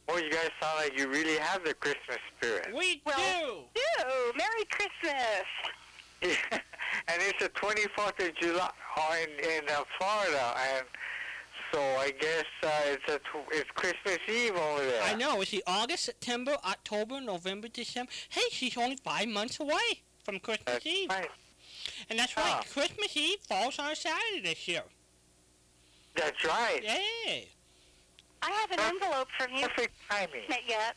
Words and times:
Oh, 0.08 0.18
you 0.18 0.30
guys 0.32 0.50
sound 0.62 0.78
like 0.78 0.98
you 0.98 1.08
really 1.08 1.38
have 1.38 1.64
the 1.64 1.74
Christmas 1.74 2.18
spirit. 2.38 2.68
We 2.76 3.02
Well- 3.06 3.70
do. 3.74 3.80
Ew, 3.82 4.34
Merry 4.36 4.66
Christmas. 4.70 5.46
Yeah. 6.22 6.36
and 7.08 7.22
it's 7.22 7.40
the 7.42 7.50
24th 7.50 8.28
of 8.28 8.36
July 8.36 8.70
in, 9.24 9.50
in 9.50 9.70
uh, 9.70 9.84
Florida, 9.98 10.54
and 10.76 10.86
so 11.72 11.80
I 11.80 12.12
guess 12.20 12.46
uh, 12.64 12.70
it's 12.86 13.14
a 13.14 13.18
tw- 13.20 13.48
it's 13.52 13.70
Christmas 13.72 14.18
Eve 14.30 14.56
over 14.56 14.86
there. 14.86 15.04
I 15.04 15.14
know. 15.16 15.42
It's 15.42 15.52
the 15.52 15.64
August, 15.68 16.06
September, 16.06 16.56
October, 16.66 17.22
November, 17.22 17.68
December. 17.68 18.12
Hey, 18.30 18.42
she's 18.52 18.78
only 18.78 18.98
five 18.98 19.28
months 19.28 19.60
away 19.60 20.02
from 20.24 20.40
Christmas 20.40 20.66
That's 20.66 20.86
Eve. 20.86 21.10
right. 21.10 21.30
And 22.10 22.20
that's 22.20 22.36
right. 22.38 22.46
Ah. 22.48 22.64
Christmas 22.72 23.16
Eve 23.16 23.40
falls 23.48 23.80
on 23.80 23.92
a 23.92 23.96
Saturday 23.96 24.42
this 24.44 24.68
year. 24.68 24.84
That's 26.16 26.44
right. 26.46 26.82
Yay. 26.84 27.48
I 28.44 28.52
have 28.52 28.72
an 28.72 28.80
envelope 28.80 29.28
from 29.40 29.56
you. 29.56 29.68
Perfect 29.68 29.94
timing. 30.10 30.42
Not 30.50 30.60
yet. 30.68 30.96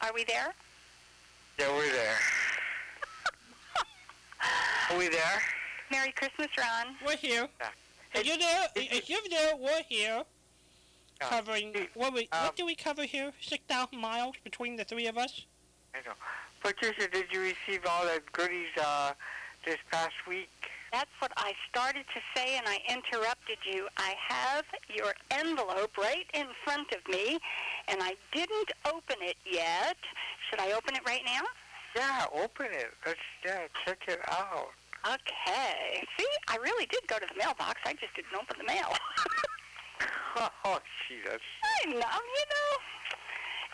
Are 0.00 0.12
we 0.14 0.24
there? 0.24 0.52
Yeah, 1.58 1.68
we're 1.76 1.92
there. 1.92 2.16
Are 4.90 4.98
we 4.98 5.08
there? 5.08 5.42
Merry 5.92 6.12
Christmas, 6.12 6.48
Ron. 6.56 6.96
We're 7.06 7.18
here. 7.18 7.46
Yeah. 7.60 7.68
If 8.14 8.26
you're 8.26 8.38
there, 8.38 8.66
if 8.76 9.10
you're 9.10 9.28
there, 9.28 9.56
we're 9.56 9.82
here. 9.86 10.22
Yeah. 11.20 11.28
Covering 11.28 11.74
what 11.92 12.14
we 12.14 12.28
Um, 12.32 12.44
what 12.44 12.56
do 12.56 12.64
we 12.64 12.74
cover 12.74 13.04
here? 13.04 13.30
Six 13.42 13.62
thousand 13.68 13.98
miles 14.00 14.36
between 14.42 14.76
the 14.76 14.84
three 14.84 15.06
of 15.06 15.18
us. 15.18 15.44
I 15.94 15.98
know. 16.06 16.14
Patricia, 16.62 17.08
did 17.08 17.26
you 17.30 17.40
receive 17.42 17.84
all 17.86 18.04
the 18.04 18.22
goodies 18.32 18.72
uh, 18.80 19.12
this 19.66 19.76
past 19.90 20.14
week? 20.26 20.48
That's 20.92 21.10
what 21.18 21.32
I 21.36 21.52
started 21.68 22.06
to 22.14 22.20
say, 22.34 22.56
and 22.56 22.66
I 22.66 22.78
interrupted 22.88 23.58
you. 23.70 23.86
I 23.98 24.14
have 24.28 24.64
your 24.88 25.12
envelope 25.30 25.98
right 25.98 26.26
in 26.32 26.46
front 26.64 26.90
of 26.92 27.06
me, 27.12 27.38
and 27.88 28.02
I 28.02 28.14
didn't 28.32 28.72
open 28.86 29.16
it 29.20 29.36
yet. 29.44 29.96
Should 30.48 30.60
I 30.60 30.72
open 30.72 30.94
it 30.94 31.02
right 31.06 31.22
now? 31.26 31.42
Yeah, 31.94 32.24
open 32.32 32.68
it. 32.72 32.92
Let's 33.04 33.20
yeah, 33.44 33.66
check 33.84 33.98
it 34.08 34.20
out. 34.28 34.70
Okay. 35.04 36.04
See, 36.18 36.26
I 36.48 36.56
really 36.56 36.86
did 36.86 37.06
go 37.08 37.18
to 37.18 37.26
the 37.26 37.38
mailbox. 37.38 37.80
I 37.84 37.92
just 37.94 38.14
didn't 38.14 38.34
open 38.34 38.56
the 38.58 38.64
mail. 38.64 38.92
oh, 40.64 40.78
gee, 41.08 41.18
that's 41.24 41.42
I 41.84 41.90
know, 41.90 41.96
you 41.96 41.98
know. 41.98 42.70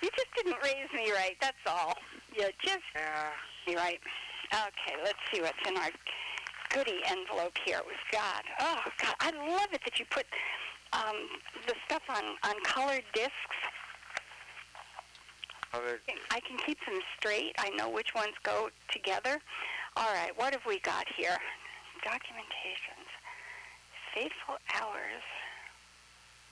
You 0.02 0.10
just 0.16 0.28
didn't 0.36 0.56
raise 0.62 0.88
me 0.94 1.12
right, 1.12 1.36
that's 1.40 1.58
all. 1.66 1.94
You 2.34 2.48
just 2.64 2.78
yeah. 2.94 3.30
me 3.66 3.76
right. 3.76 4.00
Okay, 4.52 4.96
let's 5.04 5.18
see 5.32 5.42
what's 5.42 5.68
in 5.68 5.76
our 5.76 5.90
goodie 6.70 7.00
envelope 7.06 7.56
here. 7.64 7.80
We've 7.86 7.96
got, 8.10 8.44
oh, 8.60 8.80
God, 9.02 9.14
I 9.20 9.30
love 9.30 9.68
it 9.72 9.82
that 9.84 9.98
you 9.98 10.06
put 10.10 10.24
um, 10.92 11.16
the 11.66 11.74
stuff 11.86 12.02
on, 12.08 12.24
on 12.44 12.54
colored 12.64 13.04
discs. 13.12 13.34
I 16.30 16.40
can 16.40 16.56
keep 16.64 16.78
them 16.86 16.98
straight. 17.18 17.52
I 17.58 17.68
know 17.70 17.90
which 17.90 18.14
ones 18.14 18.32
go 18.42 18.70
together. 18.90 19.38
All 19.98 20.14
right, 20.14 20.30
what 20.36 20.52
have 20.52 20.64
we 20.64 20.78
got 20.78 21.06
here? 21.16 21.36
Documentations. 22.06 23.10
Faithful 24.14 24.54
Hours. 24.78 25.26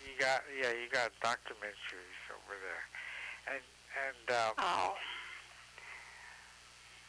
You 0.03 0.13
got 0.19 0.43
yeah, 0.51 0.71
you 0.71 0.91
got 0.91 1.13
documentaries 1.23 2.23
over 2.35 2.59
there, 2.59 3.55
and 3.55 3.63
and 4.03 4.37
um, 4.37 4.55
Oh, 4.59 4.95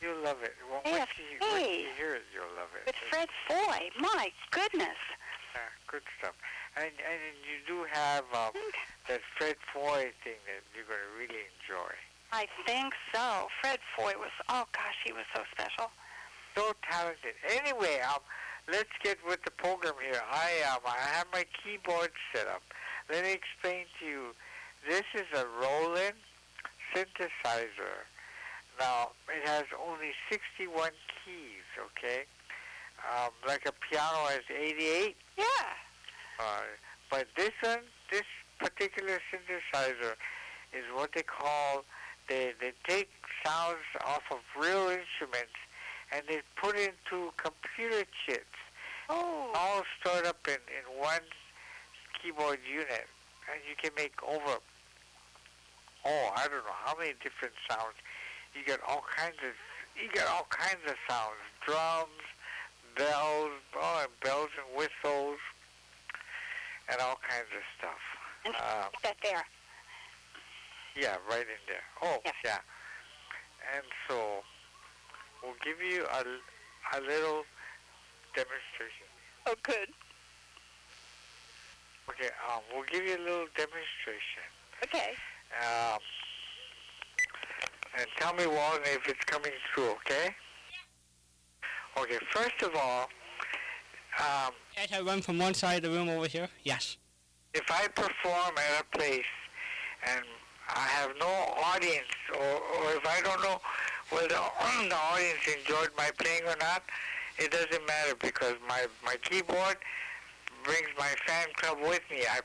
you'll 0.02 0.22
love 0.24 0.38
it. 0.44 0.54
Well, 0.70 0.82
once 0.86 1.10
you 1.18 1.38
once 1.42 1.66
you 1.66 1.90
hear 1.98 2.14
it, 2.16 2.24
you'll 2.34 2.54
love 2.56 2.70
it. 2.78 2.86
with 2.86 2.96
Fred 3.10 3.30
Foy. 3.48 3.90
My 4.00 4.30
goodness. 4.52 4.98
Yeah, 5.56 5.62
good 5.88 6.04
stuff. 6.20 6.36
And 6.76 6.86
and 6.86 7.34
you 7.50 7.58
do 7.66 7.86
have 7.92 8.26
um, 8.34 8.54
that 9.08 9.22
Fred 9.38 9.56
Foy 9.74 10.14
thing 10.24 10.38
that 10.46 10.62
you're 10.76 10.86
going 10.86 11.02
to 11.02 11.18
really 11.18 11.50
enjoy. 11.58 11.94
I 12.32 12.46
think 12.68 12.94
so. 13.14 13.48
Fred 13.62 13.80
Foy 13.96 14.14
was, 14.20 14.32
oh 14.50 14.66
gosh, 14.74 15.00
he 15.04 15.14
was 15.14 15.24
so 15.34 15.42
special. 15.52 15.90
So 16.58 16.74
talented. 16.90 17.38
Anyway, 17.52 18.00
um, 18.02 18.18
let's 18.68 18.90
get 19.04 19.20
with 19.28 19.44
the 19.44 19.52
program 19.52 19.94
here. 20.02 20.20
I 20.26 20.74
um, 20.74 20.82
I 20.88 20.98
have 21.14 21.28
my 21.32 21.46
keyboard 21.54 22.10
set 22.34 22.48
up. 22.48 22.64
Let 23.12 23.26
me 23.26 23.32
explain 23.32 23.86
to 24.00 24.06
you. 24.06 24.22
This 24.90 25.04
is 25.14 25.28
a 25.38 25.46
Roland 25.62 26.18
synthesizer. 26.96 28.10
Now 28.80 29.12
it 29.30 29.48
has 29.48 29.66
only 29.88 30.14
61 30.32 30.90
keys. 31.24 31.68
Okay, 31.94 32.24
um, 33.06 33.30
like 33.48 33.68
a 33.68 33.74
piano 33.92 34.26
has 34.26 34.42
88. 34.50 35.16
Yeah. 35.38 35.44
Uh, 36.40 36.62
but 37.12 37.28
this 37.38 37.52
one, 37.62 37.82
this 38.10 38.26
particular 38.58 39.20
synthesizer, 39.30 40.16
is 40.74 40.86
what 40.96 41.12
they 41.14 41.22
call 41.22 41.86
they 42.28 42.54
they 42.60 42.74
take 42.88 43.10
sounds 43.46 43.78
off 44.04 44.24
of 44.32 44.40
real 44.60 44.90
instruments 44.90 45.54
and 46.12 46.24
they 46.28 46.42
put 46.56 46.76
into 46.78 47.32
computer 47.38 48.06
chips, 48.26 48.46
Oh. 49.10 49.52
all 49.56 49.84
stored 50.00 50.26
up 50.26 50.48
in 50.48 50.56
in 50.68 51.00
one 51.00 51.22
keyboard 52.22 52.60
unit, 52.70 53.08
and 53.52 53.60
you 53.70 53.76
can 53.82 53.92
make 53.96 54.22
over 54.24 54.58
oh 56.06 56.32
I 56.36 56.44
don't 56.48 56.66
know 56.66 56.80
how 56.84 56.96
many 56.98 57.14
different 57.24 57.54
sounds. 57.70 57.96
You 58.56 58.64
get 58.66 58.80
all 58.88 59.04
kinds 59.16 59.38
of 59.44 59.54
you 60.02 60.10
get 60.12 60.28
all 60.28 60.46
kinds 60.50 60.84
of 60.88 60.96
sounds, 61.10 61.40
drums, 61.66 62.22
bells, 62.96 63.52
oh, 63.76 64.00
and 64.04 64.20
bells 64.22 64.50
and 64.58 64.78
whistles 64.78 65.40
and 66.90 67.02
all 67.02 67.20
kinds 67.28 67.48
of 67.56 67.64
stuff. 67.78 68.00
And 68.46 68.56
Um, 68.56 68.92
put 68.94 69.02
that 69.04 69.18
there. 69.22 69.46
yeah, 70.96 71.18
right 71.30 71.42
in 71.42 71.62
there. 71.68 71.84
Oh, 72.02 72.22
Yeah. 72.24 72.32
yeah. 72.46 72.60
And 73.74 73.84
so 74.08 74.44
we'll 75.44 75.54
give 75.64 75.82
you 75.82 76.04
a, 76.06 76.98
a 76.98 77.00
little 77.02 77.44
demonstration. 78.36 79.08
Oh, 79.48 79.56
good. 79.64 79.90
Okay, 82.10 82.30
um, 82.50 82.62
we'll 82.74 82.86
give 82.86 83.04
you 83.04 83.18
a 83.18 83.24
little 83.24 83.48
demonstration. 83.56 84.44
Okay. 84.84 85.12
Um, 85.62 86.00
and 87.98 88.08
tell 88.18 88.34
me, 88.34 88.46
Walden, 88.48 88.82
if 88.86 89.08
it's 89.08 89.24
coming 89.26 89.52
through, 89.74 89.92
okay? 90.06 90.30
Okay, 91.98 92.18
first 92.32 92.62
of 92.64 92.76
all, 92.76 93.10
um, 94.20 94.54
As 94.82 94.92
I 94.94 95.02
run 95.02 95.22
from 95.22 95.38
one 95.40 95.54
side 95.54 95.84
of 95.84 95.92
the 95.92 95.98
room 95.98 96.10
over 96.10 96.28
here. 96.28 96.48
Yes. 96.64 96.98
if 97.54 97.64
I 97.72 97.88
perform 97.88 98.56
at 98.58 98.82
a 98.82 98.98
place 98.98 99.26
and 100.08 100.24
I 100.70 100.80
have 100.88 101.12
no 101.20 101.28
audience, 101.64 102.14
or, 102.34 102.62
or 102.84 102.92
if 102.94 103.06
I 103.08 103.22
don't 103.22 103.42
know 103.42 103.60
whether 104.10 104.30
the 104.30 104.40
audience 104.40 105.48
enjoyed 105.48 105.90
my 105.98 106.10
playing 106.18 106.44
or 106.44 106.56
not, 106.60 106.84
it 107.38 107.52
doesn't 107.52 107.86
matter 107.86 108.16
because 108.20 108.56
my, 108.68 108.88
my 109.06 109.16
keyboard 109.22 109.78
brings 110.64 110.88
my 110.98 111.14
fan 111.26 111.48
club 111.56 111.78
with 111.82 112.02
me. 112.10 112.24
I, 112.30 112.40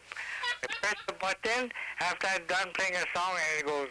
I 0.62 0.66
press 0.80 0.96
the 1.06 1.14
button 1.14 1.72
after 2.00 2.26
I'm 2.28 2.44
done 2.46 2.68
playing 2.74 2.94
a 2.94 3.18
song 3.18 3.32
and 3.32 3.60
it 3.60 3.66
goes. 3.66 3.88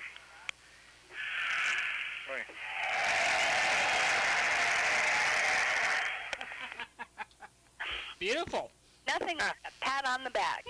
Beautiful. 8.20 8.70
Nothing 9.08 9.38
like 9.40 9.56
a 9.66 9.72
pat 9.82 10.06
on 10.08 10.24
the 10.24 10.30
back. 10.30 10.64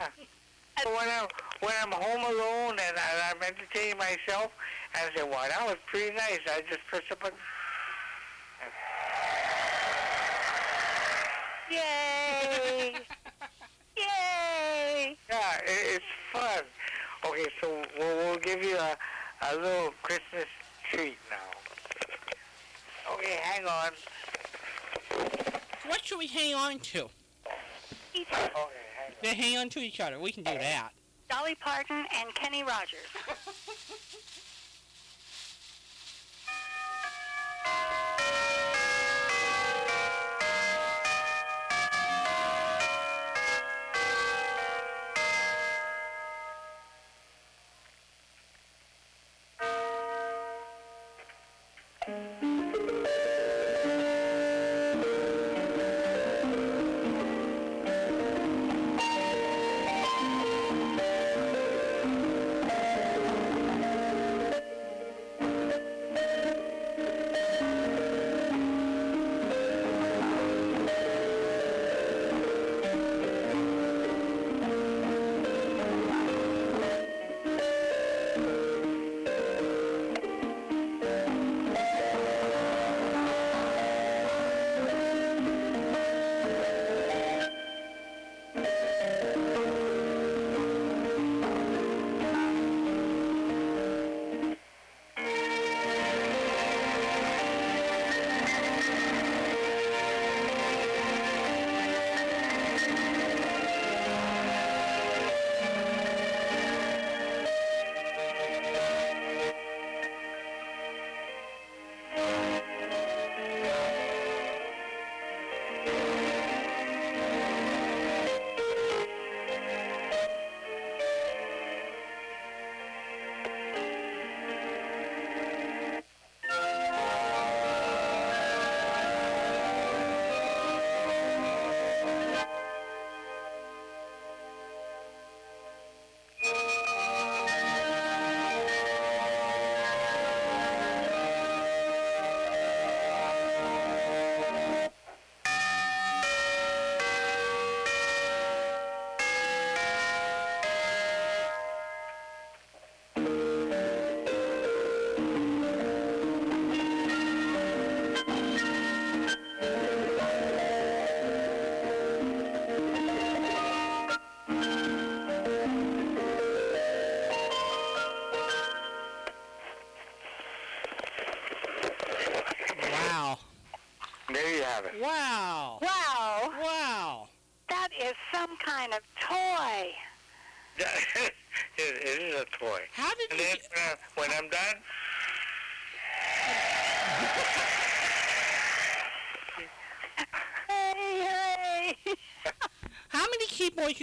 When 0.86 0.96
I'm, 0.96 1.28
when 1.60 1.74
I'm 1.82 1.92
home 1.92 2.24
alone 2.24 2.78
and 2.80 2.96
I, 2.96 3.30
I'm 3.30 3.42
entertaining 3.42 3.98
myself, 3.98 4.46
and 4.46 4.50
I 4.94 5.08
said, 5.14 5.30
wow, 5.30 5.46
that 5.48 5.66
was 5.66 5.76
pretty 5.86 6.14
nice. 6.14 6.40
I 6.46 6.62
just 6.68 6.80
press 6.88 7.02
the 7.08 7.16
button. 7.16 7.38
Yay! 11.70 12.94
Yay! 13.96 15.16
Yeah, 15.30 15.56
it, 15.58 15.96
it's 15.96 16.04
fun. 16.32 16.64
Okay, 17.26 17.46
so 17.60 17.82
we'll, 17.98 18.16
we'll 18.16 18.36
give 18.36 18.64
you 18.64 18.76
a, 18.76 18.96
a 19.50 19.56
little 19.56 19.92
Christmas 20.02 20.46
treat 20.90 21.16
now. 21.30 23.14
Okay, 23.14 23.38
hang 23.42 23.66
on. 23.66 23.90
What 25.86 26.04
should 26.04 26.18
we 26.18 26.26
hang 26.26 26.54
on 26.54 26.78
to? 26.80 27.04
Okay, 27.04 28.26
hang 28.30 28.50
on. 28.56 28.68
They 29.22 29.34
hang 29.34 29.58
on 29.58 29.68
to 29.70 29.78
each 29.78 30.00
other. 30.00 30.18
We 30.18 30.32
can 30.32 30.42
do 30.42 30.52
that. 30.52 30.90
Dolly 31.28 31.54
Parton 31.54 32.04
and 32.16 32.34
Kenny 32.34 32.62
Rogers. 32.64 33.06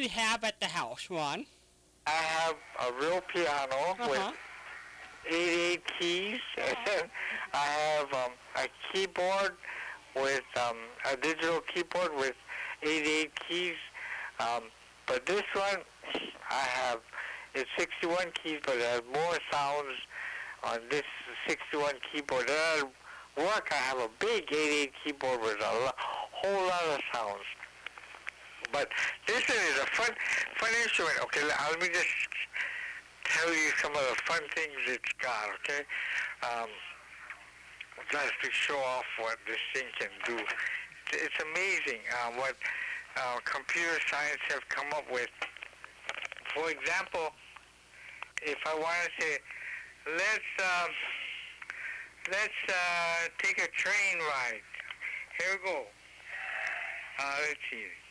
you 0.07 0.21
have 0.21 0.43
at 0.43 0.59
the 0.59 0.67
house, 0.67 1.07
Ron? 1.09 1.45
I 2.05 2.11
have 2.11 2.55
a 2.87 2.93
real 3.01 3.21
piano 3.33 3.95
with 4.09 4.17
Uh-huh. 4.19 4.31
88 5.29 5.81
keys. 5.99 6.39
And 6.57 7.09
I 7.53 7.57
have 7.57 8.13
um, 8.13 8.31
a 8.55 8.67
keyboard 8.93 9.57
with 10.15 10.43
um, 10.55 10.77
a 11.11 11.17
digital 11.17 11.59
keyboard 11.73 12.15
with 12.15 12.35
88 12.83 13.31
keys. 13.47 13.75
Um, 14.39 14.63
but 15.05 15.25
this 15.25 15.43
one, 15.53 15.79
I 16.49 16.63
have 16.79 16.99
it's 17.55 17.69
61 17.77 18.31
keys, 18.41 18.59
but 18.65 18.75
it 18.75 18.83
has 18.83 19.01
more 19.13 19.37
sounds 19.51 19.97
on 20.63 20.79
this 20.89 21.03
61 21.47 21.95
keyboard. 22.11 22.47
Then 22.47 22.83
at 23.37 23.43
work, 23.43 23.67
I 23.71 23.75
have 23.75 23.97
a 23.97 24.09
big 24.19 24.43
88 24.51 24.91
keyboard 25.03 25.41
with 25.41 25.57
a 25.59 25.73
lo- 25.85 25.91
whole 25.97 26.67
lot 26.67 26.83
of 26.93 26.99
sounds. 27.13 27.47
But 28.71 28.89
this 29.27 29.43
is 29.49 29.77
a 29.81 29.87
fun, 29.95 30.09
fun 30.59 30.69
instrument. 30.83 31.17
Okay, 31.23 31.43
let 31.43 31.79
me 31.79 31.87
just 31.87 32.07
tell 33.25 33.53
you 33.53 33.69
some 33.81 33.91
of 33.91 34.01
the 34.01 34.15
fun 34.25 34.41
things 34.55 34.75
it's 34.87 35.13
got, 35.21 35.49
okay? 35.61 35.83
Um, 36.43 36.69
just 38.11 38.33
to 38.43 38.51
show 38.51 38.77
off 38.77 39.05
what 39.19 39.37
this 39.47 39.59
thing 39.73 39.87
can 39.99 40.09
do. 40.25 40.37
It's, 40.37 41.23
it's 41.23 41.39
amazing 41.51 42.01
uh, 42.11 42.31
what 42.39 42.55
uh, 43.17 43.37
computer 43.43 43.99
science 44.09 44.41
have 44.49 44.67
come 44.69 44.87
up 44.93 45.05
with. 45.11 45.29
For 46.55 46.69
example, 46.71 47.33
if 48.41 48.57
I 48.65 48.73
want 48.75 48.95
to 49.03 49.23
say, 49.23 49.37
let's 50.05 50.51
um, 50.59 50.91
let's 52.31 52.61
uh, 52.69 53.27
take 53.39 53.57
a 53.57 53.67
train 53.75 54.17
ride. 54.19 54.63
Here 55.39 55.59
we 55.63 55.71
go. 55.71 55.81
Uh, 57.19 57.35
let's 57.47 57.59
see. 57.69 58.06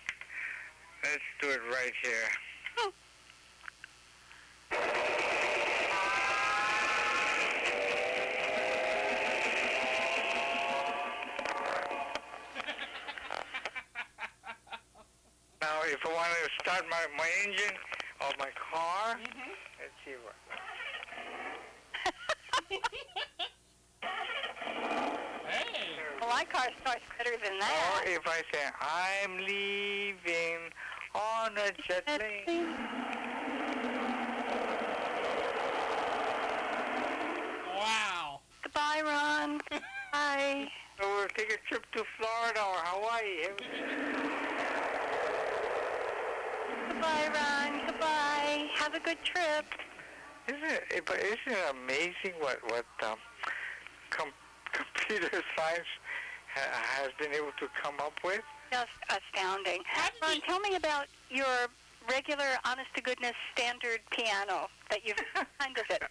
Let's 1.03 1.23
do 1.41 1.49
it 1.51 1.61
right 1.71 1.93
here. 2.03 2.29
Now, 15.63 15.81
if 15.85 16.05
I 16.05 16.13
want 16.13 16.29
to 16.29 16.51
start 16.63 16.85
my, 16.91 17.07
my 17.17 17.29
engine 17.45 17.77
or 18.21 18.29
my 18.39 18.51
car, 18.71 19.17
mm-hmm. 19.17 19.51
let's 19.81 19.97
see 20.05 20.15
what. 20.23 20.37
Well, 26.21 26.31
my 26.31 26.45
car 26.45 26.67
starts 26.81 27.05
better 27.19 27.37
than 27.45 27.59
that. 27.59 28.03
Or 28.05 28.09
if 28.09 28.27
I 28.27 28.43
say, 28.53 28.65
I'm 28.81 29.37
leaving 29.39 30.73
on 31.59 32.21
a. 32.21 32.67
Wow. 37.75 38.41
Goodbye, 38.63 39.03
Ron. 39.05 39.61
Bye. 40.13 40.69
So 41.01 41.07
we'll 41.09 41.29
take 41.29 41.53
a 41.53 41.69
trip 41.69 41.85
to 41.97 42.05
Florida 42.19 42.61
or 42.61 42.77
Hawaii. 42.85 43.49
Goodbye, 46.89 47.29
Ron. 47.35 47.87
Goodbye. 47.87 48.67
Have 48.75 48.95
a 48.95 49.01
good 49.01 49.19
trip. 49.25 49.65
Isn't 50.49 50.63
it? 50.65 51.05
But 51.07 51.17
isn't 51.19 51.39
it 51.47 51.59
amazing 51.71 52.39
what 52.39 52.59
what 52.71 52.87
um, 53.05 53.19
com- 54.11 54.33
computer 54.73 55.43
science 55.57 55.87
ha- 56.55 57.03
has 57.03 57.11
been 57.19 57.33
able 57.33 57.53
to 57.59 57.67
come 57.83 57.95
up 58.01 58.15
with? 58.25 58.43
Just 58.73 58.89
astounding. 59.11 59.83
Ron, 60.23 60.41
tell 60.47 60.61
me 60.61 60.77
about 60.77 61.07
your 61.31 61.69
regular, 62.11 62.59
honest-to-goodness 62.65 63.35
standard 63.55 64.01
piano 64.11 64.69
that 64.91 65.01
you've 65.05 65.17
kind 65.59 65.77
of 65.77 65.85
it. 65.91 66.03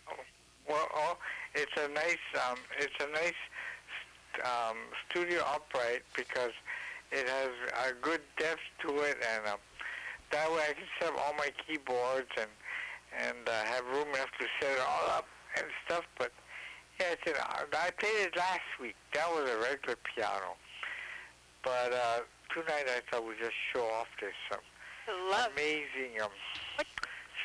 Well, 0.68 0.88
oh, 0.96 1.18
it's 1.54 1.72
a 1.78 1.88
nice 1.90 2.26
um, 2.50 2.58
it's 2.80 2.96
a 3.00 3.12
nice 3.14 3.42
um, 4.44 4.78
studio 5.10 5.42
upright 5.54 6.02
because 6.16 6.52
it 7.12 7.28
has 7.30 7.50
a 7.88 7.94
good 8.02 8.22
depth 8.38 8.62
to 8.82 8.98
it, 9.00 9.18
and 9.36 9.48
um, 9.48 9.60
that 10.32 10.52
way 10.52 10.62
I 10.70 10.74
can 10.74 10.88
set 11.00 11.10
up 11.10 11.20
all 11.26 11.34
my 11.38 11.50
keyboards 11.66 12.30
and 12.38 12.50
and 13.18 13.48
uh, 13.48 13.64
have 13.66 13.86
room 13.86 14.10
enough 14.10 14.32
to 14.40 14.46
set 14.60 14.72
it 14.72 14.82
all 14.82 15.10
up 15.10 15.28
and 15.58 15.66
stuff. 15.86 16.04
But 16.18 16.32
yeah, 17.00 17.14
it's 17.14 17.22
an, 17.28 17.38
I 17.40 17.92
played 17.92 18.28
it 18.28 18.36
last 18.36 18.68
week. 18.82 18.96
That 19.14 19.30
was 19.30 19.50
a 19.50 19.58
regular 19.58 19.98
piano, 20.16 20.58
but 21.64 21.94
uh, 21.94 22.20
tonight 22.54 22.90
I 22.90 23.00
thought 23.10 23.26
we'd 23.26 23.38
just 23.40 23.56
show 23.72 23.86
off 23.86 24.08
this 24.20 24.34
um, 24.52 24.60
Love. 25.08 25.52
amazing 25.54 26.22
um, 26.22 26.30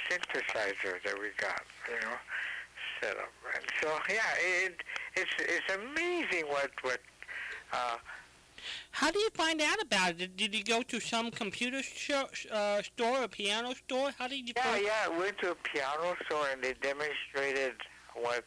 synthesizer 0.08 1.02
that 1.04 1.14
we 1.18 1.28
got, 1.38 1.62
you 1.88 2.00
know, 2.00 2.16
set 3.00 3.16
up. 3.16 3.32
And 3.54 3.64
so, 3.82 3.88
yeah, 4.08 4.20
it, 4.38 4.76
it's 5.16 5.30
it's 5.38 5.74
amazing 5.74 6.46
what 6.48 6.70
what. 6.82 7.00
Uh, 7.72 7.96
How 8.90 9.10
do 9.10 9.18
you 9.18 9.30
find 9.30 9.60
out 9.60 9.80
about 9.80 10.10
it? 10.10 10.18
Did, 10.18 10.36
did 10.36 10.54
you 10.54 10.64
go 10.64 10.82
to 10.82 11.00
some 11.00 11.30
computer 11.30 11.82
show, 11.82 12.24
uh, 12.52 12.82
store 12.82 13.24
or 13.24 13.28
piano 13.28 13.74
store? 13.74 14.10
How 14.18 14.28
did 14.28 14.48
you 14.48 14.54
yeah, 14.56 14.62
find 14.62 14.84
yeah, 14.84 15.06
I 15.06 15.18
went 15.18 15.38
to 15.38 15.52
a 15.52 15.54
piano 15.54 16.16
store 16.26 16.46
and 16.52 16.62
they 16.62 16.74
demonstrated 16.74 17.74
what 18.14 18.44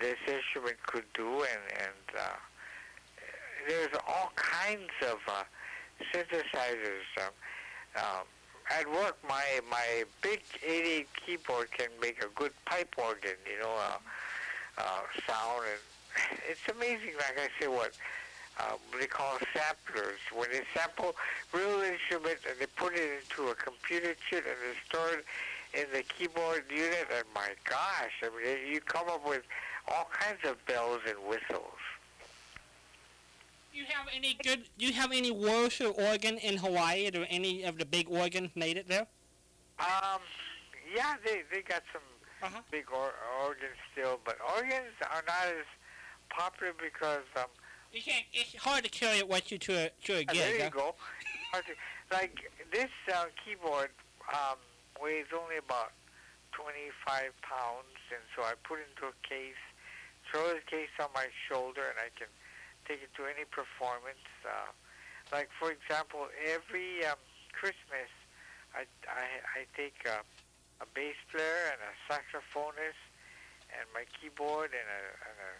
this 0.00 0.16
instrument 0.26 0.76
could 0.86 1.04
do, 1.14 1.28
and 1.42 1.64
and 1.78 2.18
uh, 2.18 2.22
there's 3.68 3.94
all 4.06 4.32
kinds 4.36 4.92
of 5.02 5.18
uh, 5.28 5.42
synthesizers. 6.12 7.06
Um, 7.20 7.32
um, 7.96 8.24
at 8.70 8.86
work, 8.90 9.16
my 9.28 9.44
my 9.70 10.04
big 10.22 10.40
88 10.64 11.06
keyboard 11.14 11.70
can 11.70 11.88
make 12.00 12.22
a 12.22 12.28
good 12.34 12.52
pipe 12.64 12.94
organ, 12.98 13.38
you 13.46 13.60
know, 13.62 13.72
uh, 13.72 13.98
uh, 14.78 15.00
sound, 15.26 15.62
and 15.70 16.38
it's 16.50 16.66
amazing. 16.74 17.14
Like 17.16 17.38
I 17.38 17.48
say, 17.60 17.68
what 17.68 17.92
uh, 18.58 18.76
they 18.98 19.06
call 19.06 19.38
samplers. 19.54 20.18
When 20.34 20.50
they 20.50 20.62
sample 20.74 21.14
real 21.52 21.80
instruments 21.80 22.42
and 22.48 22.58
they 22.58 22.66
put 22.76 22.94
it 22.94 23.22
into 23.22 23.50
a 23.50 23.54
computer 23.54 24.14
chip 24.28 24.44
and 24.46 24.56
they 24.56 24.76
store 24.88 25.18
it 25.18 25.24
in 25.74 25.86
the 25.92 26.02
keyboard 26.02 26.64
unit, 26.70 27.06
and 27.14 27.24
my 27.34 27.50
gosh, 27.64 28.12
I 28.22 28.28
mean, 28.30 28.72
you 28.72 28.80
come 28.80 29.08
up 29.08 29.26
with 29.26 29.42
all 29.88 30.08
kinds 30.10 30.40
of 30.44 30.64
bells 30.66 31.00
and 31.06 31.18
whistles. 31.28 31.78
Do 33.76 33.82
you 33.82 33.88
have 33.94 34.06
any 34.16 34.38
good? 34.42 34.62
Do 34.78 34.86
you 34.86 34.92
have 34.94 35.12
any 35.12 35.30
Wurlitzer 35.30 35.92
organ 35.98 36.38
in 36.38 36.56
Hawaii? 36.56 37.10
Or 37.14 37.26
any 37.28 37.62
of 37.64 37.76
the 37.76 37.84
big 37.84 38.08
organs 38.08 38.48
made 38.54 38.78
it 38.78 38.88
there? 38.88 39.06
Um, 39.78 40.20
yeah, 40.94 41.16
they 41.22 41.42
they 41.52 41.60
got 41.60 41.82
some 41.92 42.00
Uh-huh. 42.42 42.62
big 42.70 42.86
or- 42.90 43.12
organs 43.44 43.76
still, 43.92 44.18
but 44.24 44.38
organs 44.56 44.94
are 45.10 45.22
not 45.26 45.44
as 45.48 45.66
popular 46.30 46.72
because 46.82 47.24
um, 47.36 47.50
You 47.92 48.00
can't. 48.00 48.24
It's 48.32 48.54
hard 48.54 48.84
to 48.84 48.90
carry 48.90 49.18
it 49.18 49.28
with 49.28 49.52
you 49.52 49.58
to 49.58 49.72
a 49.76 49.90
to 50.04 50.12
a 50.20 50.24
gig. 50.24 50.38
there 50.38 50.56
you 50.56 50.62
huh? 50.62 50.70
go. 50.70 50.94
To- 51.52 51.62
Like 52.10 52.32
this 52.72 52.90
uh, 53.12 53.26
keyboard 53.44 53.90
um, 54.32 54.56
weighs 55.02 55.26
only 55.38 55.58
about 55.58 55.92
25 56.52 57.28
pounds, 57.42 58.00
and 58.10 58.22
so 58.34 58.42
I 58.42 58.54
put 58.64 58.78
it 58.80 58.86
into 58.96 59.12
a 59.12 59.16
case, 59.28 59.60
throw 60.32 60.48
the 60.54 60.64
case 60.64 60.88
on 60.98 61.08
my 61.14 61.26
shoulder, 61.46 61.82
and 61.92 61.98
I 62.00 62.08
can 62.18 62.28
take 62.86 63.02
it 63.02 63.12
to 63.18 63.26
any 63.26 63.44
performance. 63.50 64.22
Uh, 64.46 64.70
like 65.34 65.50
for 65.58 65.70
example, 65.70 66.30
every 66.46 67.04
um, 67.04 67.18
Christmas, 67.52 68.10
I, 68.74 68.86
I, 69.10 69.26
I 69.58 69.60
take 69.74 70.06
a, 70.06 70.22
a 70.82 70.86
bass 70.94 71.18
player 71.30 71.74
and 71.74 71.80
a 71.82 71.92
saxophonist 72.06 72.98
and 73.74 73.84
my 73.92 74.06
keyboard 74.14 74.70
and 74.70 74.86
a, 74.86 75.02
and 75.26 75.36
a 75.42 75.52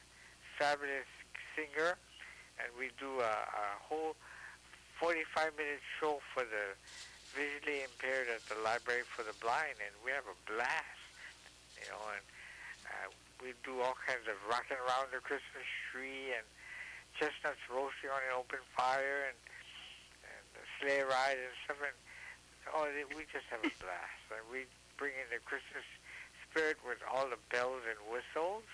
fabulous 0.55 1.11
singer, 1.59 1.99
and 2.63 2.69
we 2.79 2.95
do 2.99 3.21
a, 3.21 3.35
a 3.43 3.67
whole 3.83 4.15
45 5.01 5.53
minute 5.59 5.83
show 6.01 6.23
for 6.33 6.47
the 6.47 6.77
visually 7.37 7.85
impaired 7.85 8.33
at 8.33 8.41
the 8.49 8.57
Library 8.65 9.05
for 9.05 9.21
the 9.21 9.37
Blind, 9.45 9.77
and 9.83 9.93
we 10.01 10.09
have 10.09 10.25
a 10.25 10.39
blast, 10.49 11.05
you 11.77 11.85
know, 11.93 12.01
and 12.17 12.25
uh, 12.89 13.07
we 13.45 13.53
do 13.61 13.85
all 13.85 13.93
kinds 14.09 14.25
of 14.25 14.41
rocking 14.49 14.81
around 14.89 15.13
the 15.13 15.21
Christmas 15.21 15.69
tree 15.93 16.33
and 16.33 16.47
chestnuts 17.19 17.63
roasting 17.69 18.13
on 18.13 18.21
an 18.29 18.35
open 18.37 18.61
fire 18.77 19.29
and 19.33 19.39
and 20.25 20.45
the 20.57 20.65
sleigh 20.79 21.05
ride 21.05 21.41
and 21.41 21.55
stuff, 21.65 21.81
and 21.81 21.97
oh, 22.73 22.89
we 23.17 23.25
just 23.33 23.49
have 23.51 23.61
a 23.61 23.73
blast. 23.81 24.25
And 24.33 24.45
we 24.53 24.69
bring 24.97 25.13
in 25.17 25.29
the 25.33 25.41
Christmas 25.45 25.85
spirit 26.45 26.77
with 26.87 26.99
all 27.09 27.29
the 27.29 27.41
bells 27.53 27.83
and 27.89 27.99
whistles. 28.09 28.65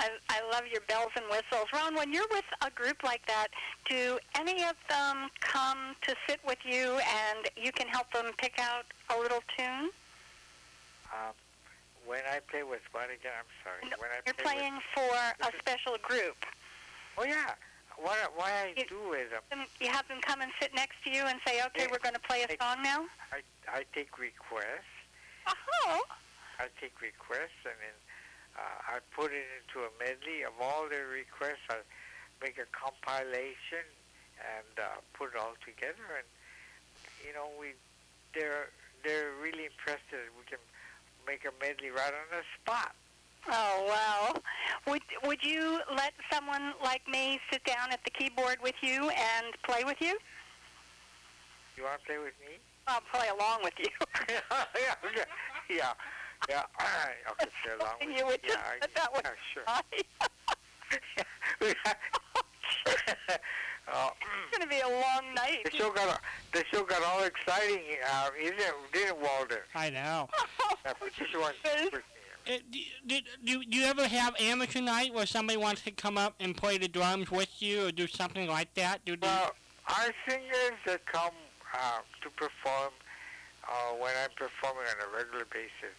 I, 0.00 0.10
I 0.28 0.42
love 0.50 0.64
your 0.70 0.82
bells 0.82 1.10
and 1.14 1.24
whistles. 1.30 1.70
Ron, 1.72 1.94
when 1.94 2.12
you're 2.12 2.26
with 2.30 2.44
a 2.62 2.70
group 2.70 3.02
like 3.04 3.24
that, 3.26 3.48
do 3.88 4.18
any 4.34 4.64
of 4.64 4.74
them 4.88 5.30
come 5.40 5.94
to 6.02 6.14
sit 6.28 6.40
with 6.46 6.58
you 6.64 6.98
and 6.98 7.46
you 7.56 7.70
can 7.70 7.86
help 7.86 8.12
them 8.12 8.26
pick 8.38 8.58
out 8.58 8.86
a 9.14 9.20
little 9.20 9.42
tune? 9.56 9.90
Um, 11.14 11.34
when 12.06 12.20
I 12.30 12.40
play 12.50 12.62
with 12.62 12.82
what 12.92 13.04
again? 13.04 13.32
I'm 13.38 13.52
sorry. 13.62 13.90
No, 13.90 13.96
when 13.98 14.10
I 14.10 14.18
You're 14.26 14.34
play 14.34 14.58
playing 14.58 14.78
for 14.94 15.14
a 15.46 15.50
special 15.58 15.96
group. 16.02 16.36
With, 17.16 17.18
oh 17.18 17.24
yeah. 17.24 17.54
What 17.96 18.18
I- 18.18 18.28
what 18.28 18.50
I 18.50 18.74
You- 18.76 18.84
do 18.86 19.12
is 19.14 19.30
Them- 19.50 19.66
You 19.80 19.88
have 19.88 20.06
them 20.08 20.20
come 20.20 20.40
and 20.40 20.52
sit 20.60 20.74
next 20.74 21.02
to 21.04 21.10
you 21.10 21.22
and 21.24 21.40
say, 21.46 21.62
okay, 21.66 21.84
Yeah. 21.84 21.90
we're 21.90 21.98
going 21.98 22.14
to 22.14 22.20
play 22.20 22.42
a 22.42 22.56
song 22.58 22.82
now? 22.82 23.08
I 23.32 23.42
I 23.68 23.84
take 23.94 24.18
requests. 24.18 24.84
Oh, 25.46 26.02
I 26.58 26.68
take 26.80 27.00
requests 27.00 27.64
and 27.64 27.78
then 27.80 27.94
uh, 28.56 28.94
I 28.94 29.00
put 29.10 29.32
it 29.32 29.46
into 29.62 29.84
a 29.84 29.90
medley 29.98 30.42
of 30.42 30.60
all 30.60 30.88
their 30.88 31.06
requests. 31.06 31.64
I 31.70 31.78
make 32.40 32.58
a 32.58 32.66
compilation 32.66 33.84
and 34.38 34.78
uh, 34.78 35.00
put 35.14 35.34
it 35.34 35.36
all 35.36 35.54
together. 35.64 36.04
And 36.18 36.26
you 37.26 37.32
know, 37.32 37.48
we 37.58 37.74
they're 38.34 38.70
they're 39.02 39.32
really 39.32 39.66
impressed 39.66 40.08
that 40.10 40.20
we 40.38 40.44
can 40.44 40.58
make 41.26 41.44
a 41.44 41.52
medley 41.60 41.90
right 41.90 42.12
on 42.14 42.28
the 42.30 42.44
spot. 42.60 42.94
Oh 43.50 43.86
wow. 43.88 44.40
Would, 44.86 45.02
would 45.24 45.42
you 45.42 45.80
let 45.96 46.12
someone 46.32 46.74
like 46.82 47.06
me 47.08 47.40
sit 47.50 47.64
down 47.64 47.90
at 47.92 48.00
the 48.04 48.10
keyboard 48.10 48.56
with 48.62 48.74
you 48.82 49.08
and 49.10 49.46
play 49.66 49.84
with 49.84 50.00
you? 50.00 50.16
You 51.76 51.84
want 51.84 52.00
to 52.00 52.06
play 52.06 52.18
with 52.18 52.34
me? 52.40 52.58
I'll 52.86 53.00
play 53.12 53.28
along 53.28 53.60
with 53.64 53.72
you. 53.78 53.86
yeah, 54.28 54.94
okay. 55.04 55.24
yeah, 55.70 55.92
yeah. 56.48 56.62
All 56.78 56.86
right, 56.86 57.16
okay, 57.32 57.50
play 57.64 57.72
along 57.80 57.94
with 58.00 58.16
you 58.18 58.26
would 58.26 58.40
yeah, 58.46 58.56
just 58.80 58.96
I- 58.96 59.00
that 59.00 59.12
way. 59.14 59.20
yeah, 59.24 59.32
sure. 59.52 59.64
it's 62.86 63.38
oh, 63.92 64.10
going 64.50 64.62
to 64.62 64.68
be 64.68 64.80
a 64.80 64.88
long 64.88 65.34
night. 65.34 65.64
the 65.64 65.70
show 65.76 65.90
got 65.90 66.20
the 66.52 66.64
show 66.72 66.84
got 66.84 67.02
all 67.02 67.22
exciting, 67.24 67.82
uh, 68.12 68.30
isn't 68.40 68.58
it, 68.58 68.74
didn't 68.92 69.18
Walter? 69.20 69.64
I 69.74 69.90
know. 69.90 70.28
Yeah, 70.84 70.92
put 70.94 71.12
this 71.18 71.28
one 71.34 71.54
Yes. 71.64 71.84
with 71.86 71.92
me. 71.94 71.98
Uh, 71.98 72.13
do, 72.46 72.78
do, 73.06 73.18
do, 73.44 73.64
do 73.64 73.78
you 73.78 73.84
ever 73.84 74.06
have 74.06 74.34
amateur 74.40 74.80
night 74.80 75.12
where 75.14 75.26
somebody 75.26 75.56
wants 75.56 75.82
to 75.82 75.90
come 75.90 76.18
up 76.18 76.34
and 76.40 76.56
play 76.56 76.78
the 76.78 76.88
drums 76.88 77.30
with 77.30 77.62
you 77.62 77.86
or 77.86 77.92
do 77.92 78.06
something 78.06 78.48
like 78.48 78.72
that? 78.74 79.04
Do, 79.04 79.16
do, 79.16 79.26
Well, 79.26 79.52
our 79.88 80.12
singers 80.28 80.78
that 80.86 81.04
come 81.06 81.32
uh, 81.74 82.00
to 82.22 82.30
perform 82.30 82.92
uh, 83.68 83.92
when 83.98 84.12
I'm 84.22 84.30
performing 84.36 84.84
on 84.88 85.08
a 85.08 85.16
regular 85.16 85.46
basis 85.52 85.96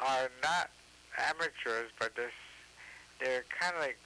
are 0.00 0.28
not 0.42 0.70
amateurs, 1.18 1.90
but 1.98 2.12
they're, 2.16 2.30
they're 3.20 3.44
kind 3.60 3.74
of 3.74 3.82
like 3.82 3.98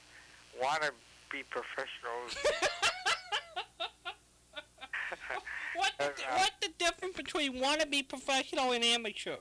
want 0.61 0.81
to 0.83 0.91
be 1.31 1.43
professionals. 1.49 2.35
What 5.75 5.91
the, 5.97 6.05
Uh, 6.05 6.07
uh, 6.07 6.37
what's 6.37 6.55
the 6.61 6.69
difference 6.77 7.15
between 7.17 7.59
want 7.59 7.81
to 7.81 7.87
be 7.87 8.03
professional 8.03 8.71
and 8.73 8.83
amateur? 8.83 9.37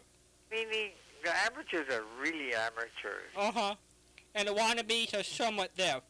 Meaning 0.50 0.92
the 1.22 1.30
amateurs 1.46 1.86
are 1.94 2.04
really 2.20 2.54
amateurs. 2.54 3.30
Uh 3.36 3.50
huh. 3.52 3.74
And 4.34 4.48
the 4.48 4.52
wannabes 4.52 5.18
are 5.18 5.22
somewhat 5.22 5.70
there. 5.76 6.00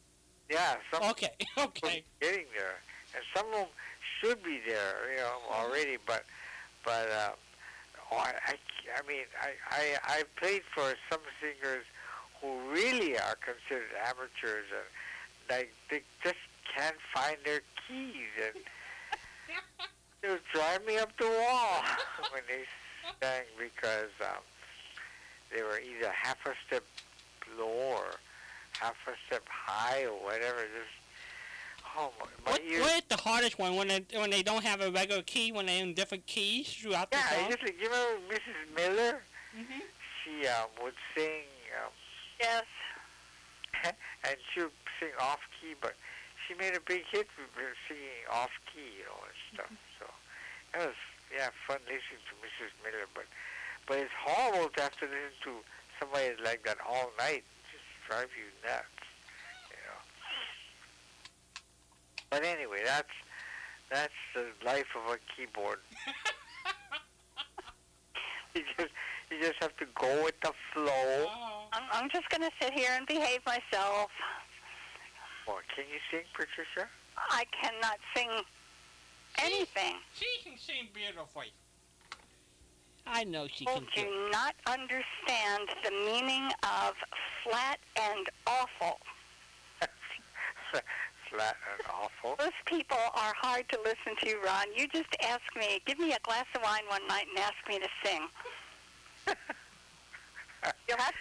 Yeah, 0.50 0.76
some 0.92 1.02
Okay, 1.10 1.30
okay. 1.58 2.04
getting 2.20 2.46
there, 2.56 2.76
and 3.14 3.22
some 3.34 3.46
of 3.46 3.52
them 3.52 3.66
should 4.20 4.42
be 4.42 4.60
there, 4.66 4.94
you 5.10 5.16
know, 5.16 5.38
already. 5.50 5.96
But, 6.06 6.24
but, 6.84 7.08
uh, 7.10 7.30
oh, 8.12 8.16
I, 8.16 8.32
I, 8.46 8.54
I 8.98 9.08
mean, 9.08 9.24
I, 9.40 9.50
I, 9.70 9.96
I 10.18 10.22
played 10.36 10.62
for 10.74 10.94
some 11.10 11.20
singers 11.40 11.84
who 12.40 12.58
really 12.70 13.16
are 13.18 13.36
considered 13.36 13.88
amateurs, 14.04 14.66
and 14.70 14.86
like 15.50 15.72
they 15.90 16.02
just 16.22 16.36
can't 16.76 16.96
find 17.14 17.36
their 17.44 17.60
keys, 17.88 18.28
and 18.44 18.62
they 20.22 20.28
would 20.28 20.40
drive 20.52 20.84
me 20.86 20.98
up 20.98 21.16
the 21.18 21.26
wall 21.26 21.82
when 22.32 22.42
they 22.48 22.64
sang 23.20 23.44
because 23.58 24.10
um, 24.20 24.42
they 25.54 25.62
were 25.62 25.78
either 25.80 26.10
half 26.10 26.38
a 26.46 26.52
step 26.66 26.84
low 27.58 27.66
or 27.68 28.04
half 28.78 28.96
a 29.06 29.12
step 29.26 29.42
high 29.48 30.04
or 30.04 30.12
whatever. 30.24 30.60
Just 30.62 31.92
oh 31.96 32.10
my, 32.18 32.26
my 32.44 32.50
What, 32.52 32.62
ears. 32.64 32.80
what 32.80 32.92
is 32.96 33.02
the 33.08 33.16
hardest 33.16 33.58
one 33.58 33.76
when 33.76 33.88
they 33.88 34.04
when 34.16 34.30
they 34.30 34.42
don't 34.42 34.64
have 34.64 34.80
a 34.80 34.90
regular 34.90 35.22
key 35.22 35.52
when 35.52 35.66
they're 35.66 35.82
in 35.82 35.94
different 35.94 36.26
keys 36.26 36.72
throughout 36.72 37.10
the 37.10 37.18
Yeah, 37.18 37.28
song? 37.30 37.44
I 37.46 37.50
just 37.50 37.62
you 37.62 37.88
remember 37.88 38.34
Mrs. 38.34 38.74
Miller? 38.76 39.22
Mhm. 39.56 39.82
She 40.24 40.46
um, 40.46 40.68
would 40.82 40.94
sing, 41.14 41.44
um, 41.84 41.90
Yes. 42.40 42.64
and 43.84 44.36
she 44.54 44.60
would 44.62 44.70
sing 45.00 45.10
off 45.20 45.40
key, 45.60 45.74
but 45.80 45.94
she 46.46 46.54
made 46.54 46.74
a 46.76 46.80
big 46.80 47.02
hit 47.10 47.26
with 47.36 47.50
her 47.56 47.74
singing 47.88 48.24
off 48.30 48.50
key, 48.72 48.98
you 48.98 49.04
know, 49.04 49.18
and 49.26 49.36
stuff. 49.52 49.72
So 49.98 50.06
that 50.72 50.86
was 50.86 50.96
yeah 51.34 51.50
fun 51.66 51.78
listening 51.84 52.22
to 52.30 52.34
Mrs. 52.40 52.70
Miller, 52.84 53.06
but 53.14 53.24
but 53.86 53.98
it's 53.98 54.10
horrible 54.24 54.68
to 54.68 54.82
have 54.82 54.96
to 54.98 55.06
listen 55.06 55.32
to 55.44 55.52
somebody 55.98 56.34
like 56.44 56.62
that 56.64 56.78
all 56.88 57.10
night. 57.18 57.44
It 57.44 57.72
just 57.72 57.84
drive 58.08 58.28
you 58.36 58.44
nuts, 58.68 58.84
you 59.70 59.76
know. 59.86 60.00
But 62.30 62.44
anyway, 62.44 62.82
that's 62.84 63.12
that's 63.90 64.14
the 64.34 64.46
life 64.64 64.86
of 64.96 65.10
a 65.12 65.18
keyboard. 65.36 65.80
you 68.54 68.62
just 68.78 68.92
you 69.30 69.40
just 69.40 69.56
have 69.60 69.76
to 69.78 69.86
go 69.98 70.24
with 70.24 70.40
the 70.42 70.52
flow. 70.72 71.26
Oh. 71.28 71.64
I'm, 71.72 71.82
I'm 71.92 72.10
just 72.10 72.28
going 72.28 72.42
to 72.42 72.50
sit 72.60 72.72
here 72.74 72.90
and 72.94 73.06
behave 73.06 73.40
myself. 73.46 74.10
Well, 75.46 75.60
can 75.74 75.86
you 75.90 75.98
sing, 76.10 76.26
Patricia? 76.34 76.86
I 77.16 77.46
cannot 77.60 77.98
sing 78.14 78.28
anything. 79.38 79.96
She 80.14 80.26
can 80.44 80.58
sing 80.58 80.88
beautifully. 80.92 81.52
I 83.06 83.24
know 83.24 83.46
she 83.52 83.64
can 83.64 83.86
do 83.94 84.02
do. 84.02 84.28
not 84.30 84.54
understand 84.66 85.68
the 85.84 85.90
meaning 85.90 86.50
of 86.62 86.94
flat 87.44 87.78
and 87.96 88.28
awful. 88.46 88.98
Flat 91.30 91.56
and 91.72 91.86
awful. 91.88 92.36
Those 92.38 92.50
people 92.66 92.98
are 93.14 93.32
hard 93.40 93.66
to 93.70 93.78
listen 93.84 94.16
to, 94.20 94.36
Ron. 94.44 94.66
You 94.76 94.86
just 94.88 95.14
ask 95.26 95.42
me, 95.56 95.80
give 95.86 95.98
me 95.98 96.12
a 96.12 96.18
glass 96.22 96.44
of 96.54 96.62
wine 96.62 96.82
one 96.88 97.06
night 97.08 97.26
and 97.30 97.38
ask 97.38 97.54
me 97.68 97.78
to 97.78 97.88
sing. 98.04 98.28
You'll 100.88 100.98
have 100.98 101.14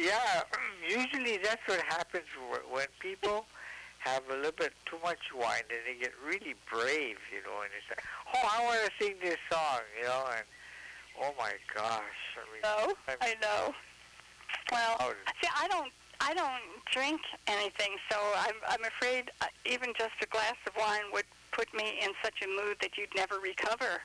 Yeah, 0.00 0.42
usually 0.88 1.38
that's 1.38 1.62
what 1.66 1.80
happens 1.82 2.26
when 2.70 2.86
people 2.98 3.46
have 3.98 4.22
a 4.30 4.34
little 4.34 4.52
bit 4.52 4.72
too 4.84 4.98
much 5.02 5.32
wine 5.34 5.62
and 5.70 5.78
they 5.86 6.00
get 6.00 6.12
really 6.26 6.54
brave, 6.70 7.18
you 7.30 7.40
know, 7.46 7.62
and 7.62 7.70
they 7.70 7.82
say, 7.88 8.02
"Oh, 8.34 8.48
I 8.58 8.64
want 8.64 8.80
to 8.84 9.04
sing 9.04 9.14
this 9.22 9.38
song," 9.50 9.80
you 9.98 10.06
know, 10.06 10.24
and 10.36 10.44
oh 11.22 11.34
my 11.38 11.52
gosh, 11.74 12.02
I 12.36 12.52
mean, 12.52 12.62
know. 12.62 12.94
I'm- 13.08 13.18
I 13.20 13.34
know. 13.40 13.74
Well, 14.70 14.96
Oh. 15.00 15.14
see, 15.42 15.48
I 15.54 15.66
don't, 15.68 15.92
I 16.20 16.34
don't 16.34 16.62
drink 16.92 17.20
anything, 17.46 17.96
so 18.10 18.18
I'm, 18.36 18.54
I'm 18.68 18.84
afraid 18.84 19.30
uh, 19.40 19.46
even 19.64 19.92
just 19.98 20.12
a 20.22 20.26
glass 20.26 20.54
of 20.66 20.76
wine 20.76 21.10
would 21.12 21.24
put 21.52 21.72
me 21.74 21.98
in 22.02 22.10
such 22.22 22.42
a 22.42 22.46
mood 22.48 22.76
that 22.80 22.96
you'd 22.96 23.14
never 23.16 23.38
recover. 23.38 24.00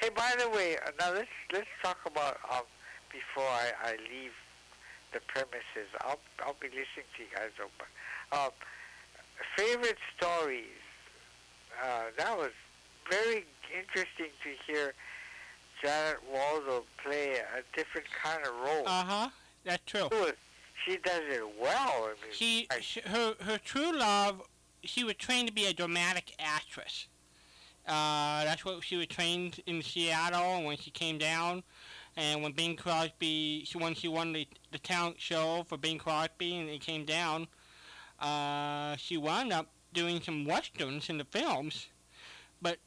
Hey, 0.00 0.08
by 0.10 0.34
the 0.38 0.48
way, 0.48 0.76
uh, 0.78 0.90
now 0.98 1.12
let's 1.12 1.28
let's 1.52 1.68
talk 1.82 1.98
about 2.06 2.38
um, 2.50 2.62
before 3.12 3.44
I, 3.48 3.72
I 3.84 3.90
leave 4.10 4.32
the 5.12 5.20
premises. 5.28 5.88
I'll 6.00 6.18
I'll 6.44 6.56
be 6.60 6.68
listening 6.68 7.08
to 7.16 7.22
you 7.22 7.28
guys 7.34 7.50
open. 7.60 7.86
Um, 8.32 8.50
favorite 9.56 9.98
stories. 10.16 10.64
Uh, 11.82 12.04
that 12.16 12.36
was 12.36 12.52
very 13.10 13.44
interesting 13.76 14.30
to 14.42 14.50
hear 14.72 14.94
Janet 15.82 16.18
Waldo 16.32 16.84
play 17.02 17.36
a 17.56 17.76
different 17.76 18.06
kind 18.22 18.44
of 18.46 18.52
role. 18.64 18.84
Uh 18.86 19.04
huh. 19.04 19.28
That's 19.64 19.82
true. 19.86 20.08
She 20.86 20.96
does 20.98 21.22
it 21.28 21.42
well. 21.60 21.72
I 22.04 22.08
mean, 22.22 22.32
She, 22.32 22.66
I- 22.70 22.80
she 22.80 23.00
her 23.00 23.34
her 23.40 23.58
true 23.58 23.92
love. 23.96 24.42
She 24.82 25.04
was 25.04 25.14
trained 25.16 25.46
to 25.48 25.52
be 25.54 25.66
a 25.66 25.74
dramatic 25.74 26.34
actress. 26.38 27.06
Uh, 27.86 28.44
that's 28.44 28.64
what 28.64 28.82
she 28.84 28.96
was 28.96 29.06
trained 29.06 29.60
in 29.66 29.82
Seattle 29.82 30.64
when 30.64 30.76
she 30.78 30.90
came 30.90 31.18
down, 31.18 31.62
and 32.16 32.42
when 32.42 32.52
Bing 32.52 32.76
Crosby, 32.76 33.64
she 33.66 33.76
when 33.78 33.94
she 33.94 34.08
won 34.08 34.32
the 34.32 34.46
the 34.72 34.78
talent 34.78 35.20
show 35.20 35.64
for 35.68 35.76
Bing 35.76 35.98
Crosby, 35.98 36.56
and 36.56 36.68
it 36.70 36.80
came 36.80 37.04
down. 37.04 37.46
Uh, 38.18 38.96
she 38.96 39.16
wound 39.16 39.52
up 39.52 39.66
doing 39.92 40.20
some 40.22 40.44
westerns 40.44 41.08
in 41.10 41.18
the 41.18 41.24
films, 41.24 41.88
but 42.62 42.78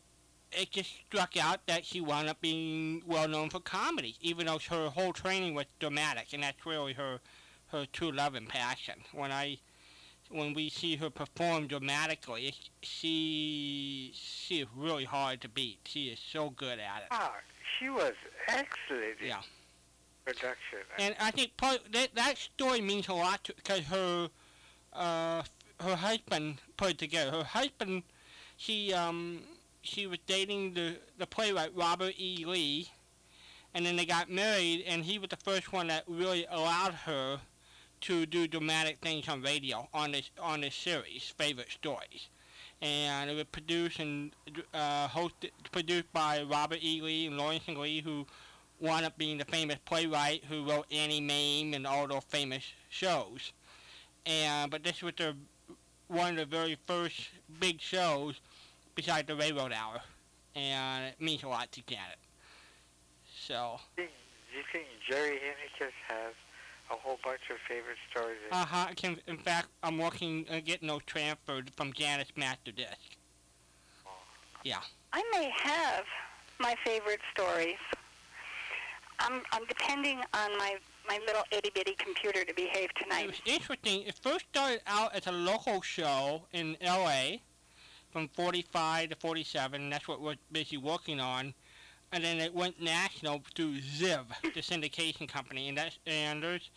it 0.57 0.71
just 0.71 0.91
struck 1.07 1.35
out 1.37 1.65
that 1.67 1.85
she 1.85 2.01
wound 2.01 2.29
up 2.29 2.41
being 2.41 3.01
well 3.05 3.27
known 3.27 3.49
for 3.49 3.59
comedy, 3.59 4.15
even 4.21 4.47
though 4.47 4.59
her 4.69 4.89
whole 4.89 5.13
training 5.13 5.53
was 5.53 5.65
dramatic, 5.79 6.33
and 6.33 6.43
that's 6.43 6.65
really 6.65 6.93
her 6.93 7.19
her 7.67 7.85
true 7.91 8.11
love 8.11 8.35
and 8.35 8.47
passion. 8.47 8.95
When 9.13 9.31
I 9.31 9.59
when 10.29 10.53
we 10.53 10.69
see 10.69 10.95
her 10.97 11.09
perform 11.09 11.67
dramatically, 11.67 12.53
she 12.81 14.11
she 14.13 14.61
is 14.61 14.67
really 14.75 15.05
hard 15.05 15.41
to 15.41 15.49
beat. 15.49 15.79
She 15.85 16.07
is 16.07 16.19
so 16.19 16.49
good 16.49 16.79
at 16.79 17.01
it. 17.03 17.07
ah, 17.11 17.33
she 17.79 17.89
was 17.89 18.13
excellent 18.47 19.19
Yeah. 19.21 19.41
production. 20.25 20.79
And 20.97 21.15
I 21.19 21.31
think 21.31 21.57
part 21.57 21.79
that 21.91 22.15
that 22.15 22.37
story 22.37 22.81
means 22.81 23.07
a 23.07 23.13
lot 23.13 23.49
because 23.55 23.81
her 23.85 24.29
uh 24.93 25.43
her 25.79 25.95
husband 25.95 26.59
put 26.77 26.91
it 26.91 26.97
together. 26.97 27.31
Her 27.31 27.43
husband, 27.43 28.03
she 28.57 28.93
um 28.93 29.41
she 29.83 30.07
was 30.07 30.19
dating 30.25 30.73
the 30.73 30.97
the 31.17 31.27
playwright 31.27 31.75
Robert 31.75 32.15
E. 32.17 32.45
Lee, 32.45 32.89
and 33.73 33.85
then 33.85 33.95
they 33.95 34.05
got 34.05 34.29
married, 34.29 34.83
and 34.87 35.03
he 35.03 35.19
was 35.19 35.29
the 35.29 35.37
first 35.37 35.71
one 35.71 35.87
that 35.87 36.03
really 36.07 36.45
allowed 36.49 36.93
her 36.93 37.39
to 38.01 38.25
do 38.25 38.47
dramatic 38.47 38.97
things 39.01 39.29
on 39.29 39.41
radio 39.41 39.87
on 39.93 40.11
this 40.11 40.31
on 40.41 40.61
this 40.61 40.75
series, 40.75 41.33
favorite 41.37 41.71
stories. 41.71 42.29
And 42.81 43.29
it 43.29 43.35
was 43.35 43.45
produced 43.45 43.99
and 43.99 44.31
uh, 44.73 45.07
hosted, 45.07 45.51
produced 45.71 46.11
by 46.11 46.43
Robert 46.43 46.79
E. 46.81 47.01
Lee 47.01 47.27
and 47.27 47.37
Lawrence 47.37 47.63
and 47.67 47.77
Lee, 47.77 48.01
who 48.01 48.25
wound 48.81 49.05
up 49.05 49.17
being 49.17 49.37
the 49.37 49.45
famous 49.45 49.77
playwright 49.85 50.43
who 50.49 50.67
wrote 50.67 50.85
Auntie 50.91 51.21
Mame 51.21 51.73
and 51.73 51.87
all 51.87 52.07
those 52.07 52.23
famous 52.23 52.63
shows. 52.89 53.53
And 54.25 54.69
but 54.69 54.83
this 54.83 55.01
was 55.01 55.13
the 55.17 55.35
one 56.07 56.31
of 56.31 56.37
the 56.37 56.45
very 56.45 56.77
first 56.85 57.29
big 57.59 57.79
shows 57.79 58.41
besides 58.95 59.27
the 59.27 59.35
Railroad 59.35 59.73
Hour, 59.73 60.01
and 60.55 61.05
it 61.05 61.21
means 61.21 61.43
a 61.43 61.47
lot 61.47 61.71
to 61.71 61.81
Janet. 61.87 62.17
So, 63.47 63.79
do 63.97 64.03
you 64.03 64.63
think 64.71 64.85
Jerry 65.09 65.37
Haendiges 65.37 65.91
has 66.07 66.33
a 66.91 66.95
whole 66.95 67.19
bunch 67.23 67.41
of 67.49 67.57
favorite 67.67 67.97
stories? 68.11 68.37
in- 68.47 68.53
uh 68.55 68.65
huh. 68.65 68.87
In 69.27 69.37
fact, 69.37 69.67
I'm 69.81 69.97
working 69.97 70.45
on 70.51 70.61
getting 70.61 70.87
those 70.87 71.01
transferred 71.05 71.71
from 71.75 71.91
Janet's 71.93 72.31
master 72.35 72.71
disc. 72.71 73.17
Yeah. 74.63 74.79
I 75.11 75.23
may 75.33 75.51
have 75.61 76.05
my 76.59 76.75
favorite 76.85 77.19
stories. 77.33 77.77
I'm, 79.19 79.41
I'm 79.51 79.65
depending 79.67 80.19
on 80.33 80.57
my, 80.57 80.75
my 81.07 81.19
little 81.27 81.43
itty 81.51 81.69
bitty 81.73 81.95
computer 81.97 82.43
to 82.43 82.53
behave 82.53 82.89
tonight. 82.95 83.25
It 83.25 83.27
was 83.27 83.41
interesting. 83.45 84.03
It 84.03 84.15
first 84.21 84.45
started 84.51 84.81
out 84.87 85.13
as 85.13 85.27
a 85.27 85.31
local 85.31 85.81
show 85.81 86.43
in 86.53 86.77
L.A. 86.81 87.41
from 88.13 88.29
45 88.29 89.09
to 89.09 89.15
47. 89.15 89.89
That's 89.89 90.07
what 90.07 90.21
we're 90.21 90.35
busy 90.51 90.77
working 90.77 91.19
on. 91.19 91.53
And 92.13 92.23
then 92.23 92.37
it 92.37 92.53
went 92.53 92.79
national 92.79 93.41
through 93.55 93.79
Ziv, 93.79 94.25
the 94.43 94.61
syndication 94.61 95.27
company. 95.27 95.67
And 95.67 95.77
that's 95.77 95.97
and 96.05 96.43
there's 96.43 96.69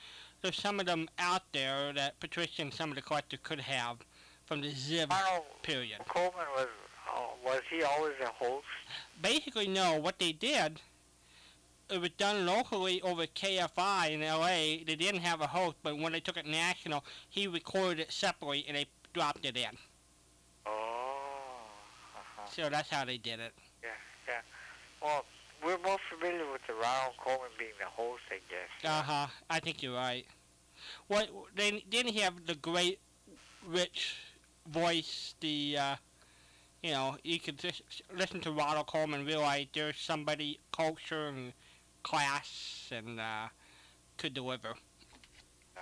there's 0.42 0.56
some 0.56 0.80
of 0.80 0.86
them 0.86 1.08
out 1.18 1.42
there 1.52 1.92
that 1.92 2.18
Patricia 2.20 2.62
and 2.62 2.72
some 2.72 2.88
of 2.88 2.96
the 2.96 3.02
collectors 3.02 3.40
could 3.42 3.60
have 3.60 3.98
from 4.46 4.62
the 4.62 4.72
Ziv 4.72 5.10
Arnold 5.10 5.44
period. 5.62 5.98
Coleman 6.08 6.46
was 6.56 6.68
uh, 7.14 7.20
was 7.44 7.60
he 7.70 7.82
always 7.82 8.14
a 8.22 8.28
host? 8.28 8.64
Basically, 9.20 9.68
no. 9.68 10.00
What 10.00 10.18
they 10.18 10.32
did, 10.32 10.80
it 11.90 12.00
was 12.00 12.10
done 12.10 12.46
locally 12.46 13.02
over 13.02 13.26
KFI 13.26 14.10
in 14.10 14.22
L.A. 14.22 14.84
They 14.86 14.96
didn't 14.96 15.20
have 15.20 15.42
a 15.42 15.46
host, 15.46 15.76
but 15.82 15.98
when 15.98 16.12
they 16.12 16.20
took 16.20 16.38
it 16.38 16.46
national, 16.46 17.04
he 17.28 17.46
recorded 17.46 18.00
it 18.00 18.12
separately 18.12 18.64
and 18.66 18.76
they 18.76 18.86
dropped 19.12 19.44
it 19.44 19.56
in. 19.56 19.76
So 22.52 22.68
that's 22.68 22.88
how 22.90 23.04
they 23.04 23.18
did 23.18 23.40
it. 23.40 23.52
Yeah, 23.82 23.88
yeah. 24.28 24.40
Well, 25.02 25.24
we're 25.64 25.78
more 25.78 25.98
familiar 26.10 26.50
with 26.50 26.60
the 26.66 26.74
Ronald 26.74 27.16
Colman 27.18 27.50
being 27.58 27.70
the 27.78 27.86
host, 27.86 28.22
I 28.30 28.40
guess. 28.50 28.90
Uh 28.90 29.02
huh. 29.02 29.26
I 29.50 29.60
think 29.60 29.82
you're 29.82 29.94
right. 29.94 30.26
What 31.08 31.28
they 31.54 31.84
didn't 31.88 32.14
have 32.16 32.46
the 32.46 32.54
great, 32.54 32.98
rich 33.66 34.16
voice. 34.66 35.34
The 35.40 35.76
uh, 35.80 35.96
you 36.82 36.90
know 36.92 37.16
you 37.24 37.38
could 37.40 37.58
just 37.58 37.82
listen 38.14 38.40
to 38.42 38.52
Ronald 38.52 38.86
Colman 38.86 39.20
and 39.20 39.28
realize 39.28 39.66
there's 39.74 39.98
somebody 39.98 40.60
culture 40.72 41.28
and 41.28 41.52
class 42.02 42.88
and 42.92 43.18
uh, 43.18 43.48
could 44.18 44.34
deliver. 44.34 44.68
Uh, 44.70 45.80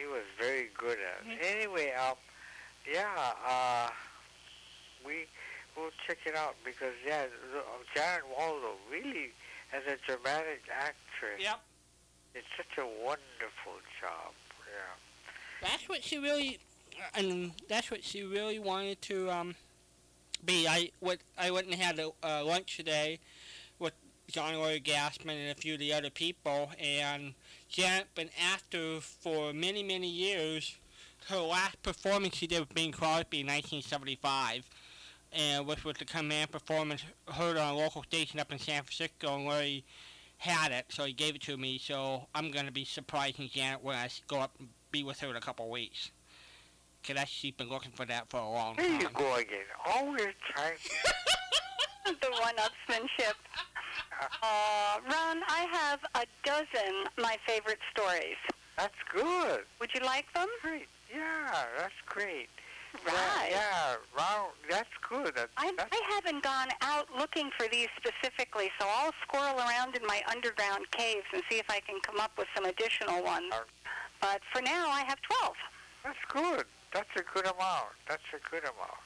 He 0.00 0.06
was 0.06 0.22
very 0.38 0.68
good 0.78 0.98
at 0.98 1.26
it. 1.30 1.38
Anyway, 1.56 1.92
um, 1.92 2.14
yeah, 2.90 3.32
uh, 3.46 3.88
we 5.06 5.26
will 5.76 5.90
check 6.06 6.18
it 6.26 6.36
out 6.36 6.54
because 6.64 6.94
yeah, 7.06 7.24
uh, 7.56 7.60
Janet 7.94 8.24
Waldo 8.36 8.74
really, 8.90 9.32
as 9.72 9.82
a 9.86 9.96
dramatic 10.06 10.62
actress, 10.70 11.40
Yep. 11.40 11.60
it's 12.34 12.46
such 12.56 12.78
a 12.78 12.86
wonderful 12.86 13.80
job. 14.00 14.32
Yeah. 14.66 15.68
That's 15.68 15.88
what 15.88 16.02
she 16.02 16.18
really, 16.18 16.58
and 17.14 17.52
that's 17.68 17.90
what 17.90 18.02
she 18.04 18.22
really 18.24 18.58
wanted 18.58 19.00
to 19.02 19.30
um, 19.30 19.54
be. 20.44 20.66
I 20.66 20.90
what 21.00 21.18
I 21.38 21.50
went 21.50 21.66
and 21.66 21.74
had 21.76 21.98
a 21.98 22.10
uh, 22.22 22.44
lunch 22.44 22.76
today 22.76 23.18
with 23.78 23.92
John 24.28 24.54
Lloyd 24.54 24.84
Gassman 24.84 25.40
and 25.40 25.50
a 25.50 25.54
few 25.54 25.74
of 25.74 25.80
the 25.80 25.92
other 25.92 26.10
people, 26.10 26.72
and 26.80 27.34
Janet 27.68 28.14
been 28.14 28.30
after 28.52 29.00
for 29.00 29.52
many 29.52 29.82
many 29.82 30.08
years. 30.08 30.76
Her 31.28 31.38
last 31.38 31.80
performance 31.84 32.34
she 32.34 32.48
did 32.48 32.58
with 32.58 32.74
Bing 32.74 32.90
Crosby 32.90 33.40
in 33.40 33.46
1975, 33.46 34.68
and 35.32 35.66
which 35.66 35.84
was 35.84 35.96
the 35.96 36.04
command 36.04 36.50
performance 36.50 37.02
heard 37.32 37.56
on 37.56 37.74
a 37.74 37.76
local 37.76 38.02
station 38.04 38.38
up 38.40 38.52
in 38.52 38.58
San 38.58 38.82
Francisco, 38.82 39.36
and 39.36 39.46
Larry 39.46 39.84
had 40.38 40.72
it, 40.72 40.86
so 40.88 41.04
he 41.04 41.12
gave 41.12 41.34
it 41.34 41.42
to 41.42 41.56
me. 41.56 41.78
So 41.78 42.26
I'm 42.34 42.50
gonna 42.50 42.72
be 42.72 42.84
surprising 42.84 43.48
Janet 43.52 43.82
when 43.82 43.96
I 43.96 44.08
go 44.28 44.38
up 44.40 44.54
and 44.58 44.68
be 44.90 45.04
with 45.04 45.20
her 45.20 45.28
in 45.28 45.36
a 45.36 45.40
couple 45.40 45.66
of 45.66 45.70
weeks. 45.70 46.10
Cause 47.06 47.16
that's, 47.16 47.30
she's 47.30 47.52
been 47.52 47.68
looking 47.68 47.90
for 47.92 48.04
that 48.06 48.28
for 48.30 48.38
a 48.38 48.48
long 48.48 48.76
time. 48.76 48.84
There 48.86 48.92
you 49.00 49.04
time. 49.08 49.12
go 49.14 49.34
again. 49.34 49.64
Always 49.86 50.34
trying. 50.54 50.76
the 52.06 52.30
one-upsmanship. 52.40 53.34
Uh, 54.42 54.98
Ron, 55.04 55.42
I 55.48 55.66
have 55.72 56.00
a 56.14 56.24
dozen 56.44 56.94
my 57.18 57.36
favorite 57.46 57.78
stories. 57.94 58.36
That's 58.78 58.94
good. 59.12 59.60
Would 59.80 59.90
you 59.94 60.00
like 60.06 60.32
them? 60.32 60.46
Great. 60.62 60.86
Yeah, 61.12 61.64
that's 61.76 61.92
great. 62.06 62.48
Right. 63.06 63.48
Yeah, 63.50 63.50
yeah 63.50 63.94
Ronald, 64.16 64.52
that's 64.68 64.88
good. 65.08 65.34
That, 65.34 65.48
I, 65.56 65.72
that's 65.76 65.90
I 65.92 66.14
haven't 66.14 66.42
gone 66.42 66.68
out 66.82 67.08
looking 67.16 67.50
for 67.56 67.66
these 67.68 67.88
specifically, 67.96 68.70
so 68.78 68.86
I'll 68.88 69.12
squirrel 69.26 69.58
around 69.58 69.96
in 69.96 70.06
my 70.06 70.22
underground 70.30 70.90
caves 70.90 71.26
and 71.32 71.42
see 71.50 71.58
if 71.58 71.66
I 71.70 71.80
can 71.80 72.00
come 72.00 72.20
up 72.20 72.32
with 72.38 72.48
some 72.54 72.64
additional 72.64 73.22
ones. 73.22 73.52
Uh, 73.52 73.60
But 74.20 74.40
for 74.52 74.62
now, 74.62 74.88
I 74.88 75.00
have 75.06 75.20
12. 75.22 75.54
That's 76.04 76.18
good. 76.28 76.66
That's 76.92 77.08
a 77.16 77.22
good 77.34 77.46
amount. 77.46 77.96
That's 78.08 78.22
a 78.34 78.50
good 78.50 78.62
amount. 78.64 79.00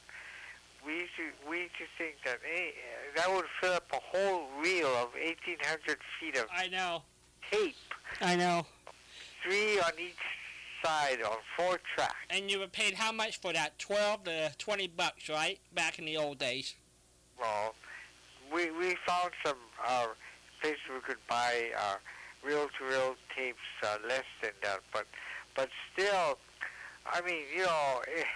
We 0.85 0.93
used 1.01 1.13
we 1.49 1.59
used 1.63 1.75
to 1.79 1.87
think 1.99 2.17
that 2.25 2.39
eh, 2.47 2.71
that 3.17 3.33
would 3.33 3.47
fill 3.61 3.73
up 3.73 3.87
a 3.93 3.99
whole 4.01 4.47
reel 4.63 4.89
of 4.89 5.09
1,800 5.15 5.99
feet 6.21 6.37
of 6.37 6.47
I 6.55 6.69
know. 6.69 7.03
tape, 7.51 7.75
I 8.21 8.37
know. 8.37 8.65
three 9.43 9.81
on 9.81 9.93
each 9.99 10.15
side 10.85 11.23
on 11.23 11.37
four 11.57 11.79
tracks. 11.95 12.15
And 12.31 12.51
you 12.51 12.59
were 12.59 12.67
paid 12.67 12.95
how 12.95 13.13
much 13.13 13.41
for 13.41 13.53
that? 13.53 13.79
12 13.79 14.25
to 14.25 14.53
20 14.59 14.89
bucks, 14.89 15.29
right? 15.29 15.59
Back 15.75 15.99
in 15.99 16.05
the 16.05 16.17
old 16.17 16.39
days. 16.39 16.75
Well, 17.39 17.75
we 18.53 18.71
we 18.71 18.97
found 19.07 19.31
some 19.45 19.57
uh, 19.87 20.07
places 20.61 20.81
we 20.93 21.01
could 21.01 21.19
buy 21.29 21.71
uh, 21.79 21.97
reel-to-reel 22.43 23.17
tapes 23.37 23.59
uh, 23.83 23.97
less 24.09 24.25
than 24.43 24.53
that, 24.63 24.81
but 24.93 25.07
but 25.55 25.69
still, 25.93 26.39
I 27.07 27.21
mean, 27.23 27.43
you 27.55 27.65
know, 27.65 28.03
it, 28.07 28.27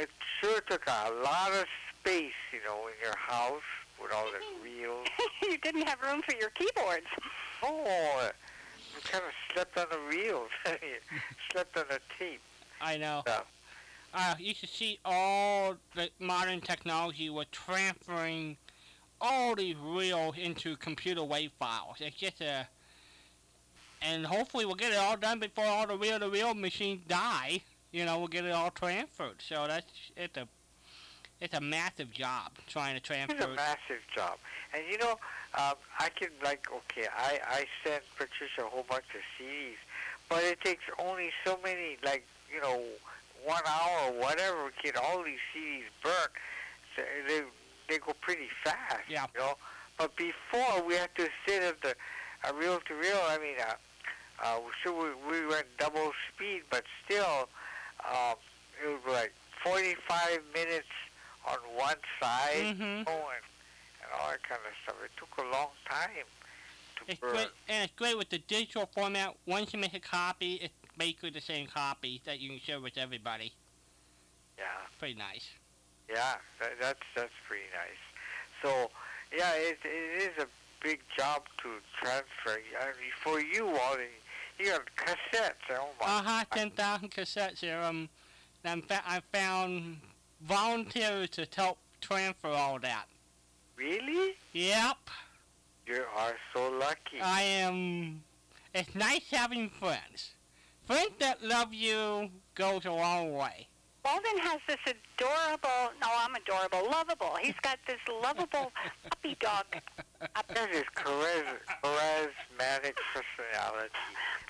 it 0.00 0.08
sure 0.40 0.60
took 0.62 0.86
a 0.86 1.12
lot 1.22 1.52
of 1.52 1.66
space, 2.00 2.32
you 2.52 2.60
know, 2.66 2.88
in 2.88 2.94
your 3.02 3.16
house 3.16 3.62
with 4.02 4.12
all 4.12 4.26
the 4.26 4.64
reels. 4.64 5.06
you 5.42 5.58
didn't 5.58 5.82
have 5.82 6.00
room 6.02 6.22
for 6.22 6.34
your 6.36 6.50
keyboards. 6.50 7.06
Oh, 7.62 8.30
kind 9.04 9.24
of 9.24 9.32
slept 9.52 9.78
on 9.78 9.86
the 9.90 10.16
reels. 10.16 10.50
slept 11.52 11.76
on 11.76 11.84
the 11.90 12.00
tape. 12.18 12.40
I 12.80 12.96
know. 12.96 13.22
Yeah. 13.26 13.40
Uh, 14.14 14.34
you 14.38 14.54
should 14.54 14.68
see 14.68 14.98
all 15.04 15.76
the 15.94 16.10
modern 16.18 16.60
technology 16.60 17.30
with 17.30 17.50
transferring 17.50 18.56
all 19.20 19.54
these 19.54 19.76
reels 19.76 20.36
into 20.36 20.76
computer 20.76 21.24
wave 21.24 21.52
files. 21.58 21.96
It's 22.00 22.16
just 22.16 22.40
a, 22.40 22.66
and 24.02 24.26
hopefully 24.26 24.66
we'll 24.66 24.74
get 24.74 24.92
it 24.92 24.98
all 24.98 25.16
done 25.16 25.38
before 25.38 25.64
all 25.64 25.86
the 25.86 25.96
reel-to-reel 25.96 26.54
machines 26.54 27.00
die. 27.08 27.62
You 27.92 28.04
know, 28.04 28.18
we'll 28.18 28.28
get 28.28 28.44
it 28.44 28.52
all 28.52 28.70
transferred. 28.70 29.36
So 29.46 29.66
that's 29.66 29.86
it's 30.16 30.36
a, 30.36 30.48
it's 31.40 31.54
a 31.54 31.60
massive 31.60 32.10
job 32.10 32.52
trying 32.66 32.94
to 32.94 33.00
transfer. 33.00 33.36
It's 33.36 33.44
a 33.44 33.54
massive 33.54 34.02
job. 34.14 34.38
And 34.74 34.82
you 34.90 34.98
know, 34.98 35.16
um, 35.58 35.74
I 35.98 36.08
can 36.10 36.28
like 36.42 36.66
okay, 36.74 37.08
I 37.16 37.38
I 37.48 37.66
sent 37.84 38.02
Patricia 38.16 38.62
a 38.64 38.68
whole 38.68 38.86
bunch 38.88 39.04
of 39.14 39.20
CDs, 39.38 39.76
but 40.28 40.42
it 40.44 40.60
takes 40.62 40.84
only 40.98 41.30
so 41.44 41.58
many 41.62 41.96
like 42.04 42.26
you 42.52 42.60
know 42.60 42.82
one 43.44 43.62
hour 43.66 44.10
or 44.10 44.20
whatever 44.20 44.70
to 44.70 44.82
get 44.82 44.96
all 44.96 45.22
these 45.22 45.40
CDs 45.54 45.84
burnt. 46.02 46.32
So 46.96 47.02
they 47.28 47.42
they 47.88 47.98
go 47.98 48.12
pretty 48.20 48.48
fast. 48.64 49.04
Yeah. 49.08 49.26
You 49.34 49.40
know, 49.40 49.54
but 49.98 50.16
before 50.16 50.82
we 50.86 50.94
had 50.94 51.14
to 51.16 51.28
sit 51.46 51.62
at 51.62 51.80
the 51.82 51.94
uh, 52.48 52.52
reel 52.54 52.80
to 52.88 52.94
reel. 52.94 53.20
I 53.28 53.38
mean, 53.38 53.54
uh, 53.60 53.74
uh, 54.42 54.58
sure 54.82 55.14
we 55.28 55.40
we 55.40 55.46
went 55.46 55.66
double 55.78 56.12
speed, 56.34 56.62
but 56.70 56.84
still, 57.04 57.48
um, 58.08 58.34
it 58.84 58.88
was 59.04 59.12
like 59.14 59.32
45 59.62 60.40
minutes 60.54 60.88
on 61.46 61.58
one 61.76 61.96
side 62.20 62.76
Mhm. 62.76 63.04
oh, 63.06 63.30
and, 63.34 63.44
and 64.12 64.20
all 64.20 64.30
that 64.30 64.42
kind 64.42 64.60
of 64.66 64.72
stuff. 64.84 64.96
It 65.04 65.10
took 65.16 65.44
a 65.44 65.48
long 65.50 65.70
time 65.88 66.10
to 66.96 67.04
It's 67.10 67.20
burn. 67.20 67.30
great, 67.32 67.48
and 67.68 67.84
it's 67.84 67.92
great 67.94 68.16
with 68.18 68.30
the 68.30 68.38
digital 68.38 68.88
format. 68.94 69.34
Once 69.46 69.72
you 69.72 69.78
make 69.78 69.94
a 69.94 70.00
copy, 70.00 70.54
it's 70.54 70.74
basically 70.96 71.30
the 71.30 71.40
same 71.40 71.66
copy 71.66 72.20
that 72.24 72.40
you 72.40 72.50
can 72.50 72.60
share 72.60 72.80
with 72.80 72.96
everybody. 72.98 73.52
Yeah, 74.58 74.64
Pretty 74.98 75.14
nice. 75.14 75.48
yeah, 76.08 76.34
that, 76.60 76.72
that's 76.80 77.00
that's 77.16 77.32
pretty 77.48 77.64
nice. 77.72 77.98
So, 78.62 78.90
yeah, 79.36 79.52
it 79.54 79.78
it 79.84 80.22
is 80.36 80.42
a 80.42 80.46
big 80.82 81.00
job 81.16 81.44
to 81.62 81.70
transfer. 82.00 82.60
I 82.80 82.86
mean, 82.86 83.10
for 83.22 83.40
you, 83.40 83.64
Wally, 83.66 84.04
you 84.58 84.66
got 84.66 84.82
cassettes. 84.96 85.52
Oh 85.70 85.88
my! 86.00 86.06
Uh 86.06 86.22
huh. 86.22 86.44
Ten 86.52 86.70
thousand 86.70 87.10
cassettes 87.10 87.58
here. 87.60 87.80
Um, 87.80 88.08
and 88.64 88.84
fa- 88.86 89.02
I 89.06 89.20
found 89.32 89.96
volunteers 90.42 91.30
to 91.30 91.46
help 91.56 91.78
transfer 92.00 92.48
all 92.48 92.78
that. 92.80 93.06
Really? 93.76 94.34
Yep. 94.52 94.96
You 95.86 96.04
are 96.16 96.34
so 96.54 96.70
lucky. 96.70 97.20
I 97.20 97.42
am. 97.42 98.22
It's 98.74 98.94
nice 98.94 99.30
having 99.30 99.68
friends. 99.68 100.32
Friends 100.86 101.12
that 101.20 101.42
love 101.42 101.72
you 101.72 102.30
goes 102.54 102.84
a 102.84 102.92
long 102.92 103.34
way. 103.34 103.68
Walden 104.04 104.38
has 104.38 104.58
this 104.66 104.82
adorable, 104.82 105.94
no, 106.00 106.08
I'm 106.10 106.34
adorable, 106.34 106.90
lovable. 106.90 107.36
He's 107.40 107.54
got 107.62 107.78
this 107.86 108.00
lovable 108.08 108.72
puppy 109.10 109.36
dog. 109.38 109.64
that 110.18 110.70
is 110.74 110.82
chariz- 110.96 111.62
charismatic 111.84 112.96
personality, 113.14 113.94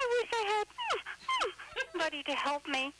I 0.00 0.20
wish 0.20 0.30
I 0.32 0.44
had 0.56 0.66
hmm, 0.72 0.98
hmm, 1.26 1.50
somebody 1.90 2.22
to 2.22 2.32
help 2.32 2.66
me. 2.66 2.94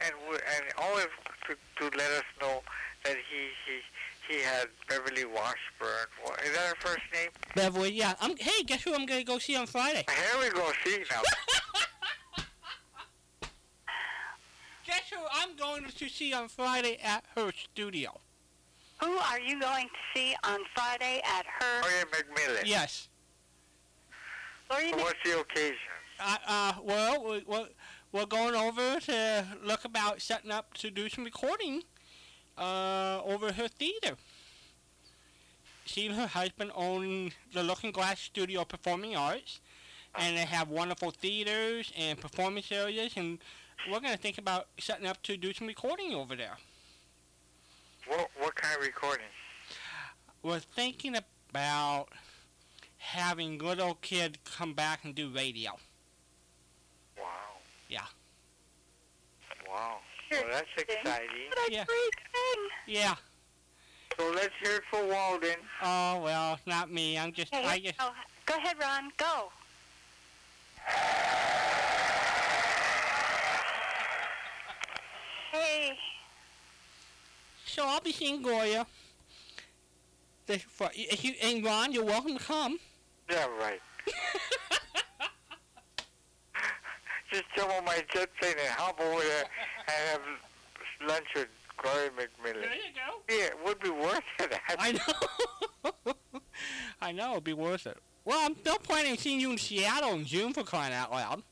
and 0.00 0.14
and 0.30 0.64
always 0.78 1.06
to, 1.48 1.54
to 1.54 1.96
let 1.96 2.10
us 2.12 2.24
know 2.40 2.62
that 3.04 3.16
he 3.16 3.40
he 3.66 3.80
he 4.30 4.40
had 4.40 4.68
Beverly 4.88 5.24
Washburn. 5.24 6.06
Is 6.44 6.52
that 6.52 6.68
her 6.68 6.74
first 6.78 7.02
name? 7.12 7.30
Beverly, 7.54 7.92
yeah. 7.92 8.14
I'm, 8.20 8.36
hey, 8.36 8.62
guess 8.64 8.82
who 8.82 8.94
I'm 8.94 9.04
gonna 9.06 9.24
go 9.24 9.38
see 9.38 9.56
on 9.56 9.66
Friday? 9.66 10.04
Here 10.08 10.40
we 10.40 10.50
go. 10.50 10.70
See 10.84 11.02
now. 11.10 11.22
Guess 14.86 15.10
who 15.14 15.20
I'm 15.32 15.54
going 15.56 15.84
to 15.98 16.08
see 16.08 16.32
on 16.32 16.48
Friday 16.48 16.98
at 17.02 17.22
her 17.36 17.52
studio? 17.52 18.18
Who 19.00 19.12
are 19.18 19.38
you 19.38 19.60
going 19.60 19.86
to 19.86 20.18
see 20.18 20.34
on 20.42 20.58
Friday 20.74 21.20
at 21.24 21.46
her? 21.46 21.80
Gloria 21.82 22.04
McMillan. 22.06 22.62
Yes. 22.66 23.08
Gloria 24.68 24.96
Mc- 24.96 25.04
What's 25.04 25.18
the 25.24 25.38
occasion? 25.40 25.76
Uh, 26.18 26.36
uh, 26.46 26.72
well, 26.82 27.22
we- 27.24 27.44
we're, 27.46 27.68
we're 28.10 28.26
going 28.26 28.56
over 28.56 28.98
to 29.00 29.46
look 29.62 29.84
about 29.84 30.20
setting 30.20 30.50
up 30.50 30.74
to 30.74 30.90
do 30.90 31.08
some 31.08 31.22
recording 31.24 31.82
uh, 32.60 33.22
over 33.24 33.52
her 33.52 33.66
theater. 33.66 34.16
She 35.84 36.06
and 36.06 36.14
her 36.14 36.28
husband 36.28 36.70
own 36.76 37.32
the 37.52 37.64
Looking 37.64 37.90
Glass 37.90 38.20
Studio 38.20 38.60
of 38.60 38.68
Performing 38.68 39.16
Arts, 39.16 39.60
and 40.16 40.36
they 40.36 40.44
have 40.44 40.68
wonderful 40.68 41.10
theaters 41.10 41.92
and 41.98 42.20
performance 42.20 42.70
areas, 42.70 43.14
and 43.16 43.38
we're 43.90 43.98
going 43.98 44.12
to 44.12 44.18
think 44.18 44.38
about 44.38 44.68
setting 44.78 45.06
up 45.06 45.20
to 45.24 45.36
do 45.36 45.52
some 45.52 45.66
recording 45.66 46.14
over 46.14 46.36
there. 46.36 46.58
What 48.06 48.30
what 48.38 48.54
kind 48.54 48.76
of 48.78 48.86
recording? 48.86 49.26
We're 50.42 50.60
thinking 50.60 51.16
about 51.16 52.08
having 52.98 53.58
little 53.58 53.94
kid 54.00 54.38
come 54.44 54.74
back 54.74 55.04
and 55.04 55.14
do 55.14 55.30
radio. 55.30 55.72
Wow. 57.18 57.24
Yeah. 57.88 58.00
Wow. 59.68 59.98
Well, 60.30 60.42
that's 60.50 60.68
exciting. 60.76 61.28
What 61.48 61.68
a 61.68 61.72
Yeah. 61.72 61.84
Great 62.86 62.94
thing. 62.94 63.02
Yeah. 63.02 63.14
So 64.18 64.30
let's 64.34 64.54
hear 64.62 64.76
it 64.76 64.82
for 64.90 65.06
Walden. 65.06 65.56
Oh 65.82 66.20
well, 66.22 66.58
not 66.66 66.90
me. 66.90 67.18
I'm 67.18 67.32
just. 67.32 67.54
Hey, 67.54 67.64
I 67.64 67.78
just. 67.78 67.94
oh, 68.00 68.12
go 68.46 68.56
ahead, 68.56 68.76
Ron. 68.80 69.10
Go. 69.16 69.50
Hey, 75.52 75.98
So 77.66 77.84
I'll 77.84 78.00
be 78.00 78.12
seeing 78.12 78.40
Goya. 78.40 78.86
The, 80.46 80.58
for, 80.58 80.90
if 80.94 81.24
you, 81.24 81.34
and 81.42 81.64
Ron, 81.64 81.92
you're 81.92 82.04
welcome 82.04 82.38
to 82.38 82.44
come. 82.44 82.78
Yeah, 83.28 83.46
right. 83.60 83.80
Just 87.32 87.44
jump 87.56 87.72
on 87.72 87.84
my 87.84 88.04
jet 88.12 88.28
plane 88.40 88.54
and 88.60 88.68
hop 88.70 89.00
over 89.00 89.22
there 89.22 89.44
and 89.86 89.96
have 90.10 90.22
lunch 91.08 91.26
with 91.34 91.48
McMillan. 91.84 92.62
you 92.62 92.92
go. 92.94 93.22
Yeah, 93.34 93.44
it 93.46 93.58
would 93.64 93.80
be 93.80 93.90
worth 93.90 94.22
it. 94.38 94.52
I 94.78 94.92
know. 94.92 96.12
I 97.00 97.12
know, 97.12 97.32
it'd 97.32 97.44
be 97.44 97.52
worth 97.54 97.86
it. 97.86 97.96
Well, 98.24 98.38
I'm 98.44 98.56
still 98.58 98.78
planning 98.78 99.12
on 99.12 99.18
seeing 99.18 99.40
you 99.40 99.50
in 99.50 99.58
Seattle 99.58 100.12
in 100.14 100.24
June 100.24 100.52
for 100.52 100.62
crying 100.62 100.92
out 100.92 101.10
loud. 101.10 101.42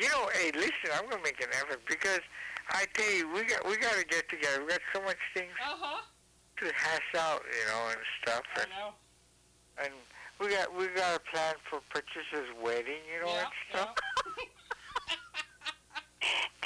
You 0.00 0.08
know, 0.08 0.28
hey, 0.34 0.50
listen, 0.54 0.72
I'm 0.94 1.08
gonna 1.08 1.22
make 1.22 1.40
an 1.42 1.48
effort 1.52 1.80
because 1.88 2.20
I 2.70 2.84
tell 2.94 3.10
you, 3.10 3.32
we 3.32 3.44
got 3.44 3.66
we 3.66 3.76
got 3.78 3.94
to 3.94 4.04
get 4.04 4.28
together. 4.28 4.60
We 4.62 4.68
got 4.68 4.80
so 4.94 5.02
much 5.02 5.16
things 5.34 5.50
Uh 5.64 5.74
huh. 5.78 6.02
to 6.60 6.72
hash 6.74 7.14
out, 7.18 7.42
you 7.50 7.66
know, 7.68 7.88
and 7.90 7.98
stuff, 8.22 8.42
I 8.56 8.60
and, 8.60 8.70
know. 8.70 8.92
and 9.84 9.92
we 10.38 10.54
got 10.54 10.76
we 10.76 10.86
got 10.88 11.16
a 11.16 11.20
plan 11.32 11.54
for 11.68 11.80
Patricia's 11.90 12.48
wedding, 12.62 13.00
you 13.12 13.24
know, 13.24 13.32
Yeah, 13.32 13.40
and 13.40 13.48
stuff. 13.70 13.94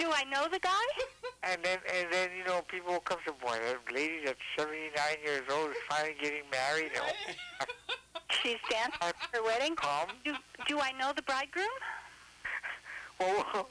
do 0.02 0.10
I 0.12 0.24
know 0.24 0.48
the 0.50 0.58
guy? 0.58 0.70
And 1.44 1.60
then 1.64 1.78
and 1.92 2.06
then 2.12 2.28
you 2.38 2.44
know, 2.44 2.62
people 2.68 3.00
come 3.00 3.18
to 3.26 3.32
boy, 3.32 3.58
that 3.66 3.92
lady 3.92 4.20
that's 4.24 4.38
79 4.56 4.92
years 5.24 5.42
old 5.50 5.70
is 5.70 5.76
finally 5.90 6.14
getting 6.22 6.42
married. 6.52 6.92
And 6.94 7.68
She's 8.30 8.58
dancing 8.70 8.94
at 9.00 9.16
her 9.32 9.42
wedding. 9.42 9.74
come, 9.74 10.06
Do, 10.24 10.34
do 10.68 10.78
I 10.78 10.92
know 10.92 11.12
the 11.14 11.22
bridegroom? 11.22 11.66
well, 13.18 13.66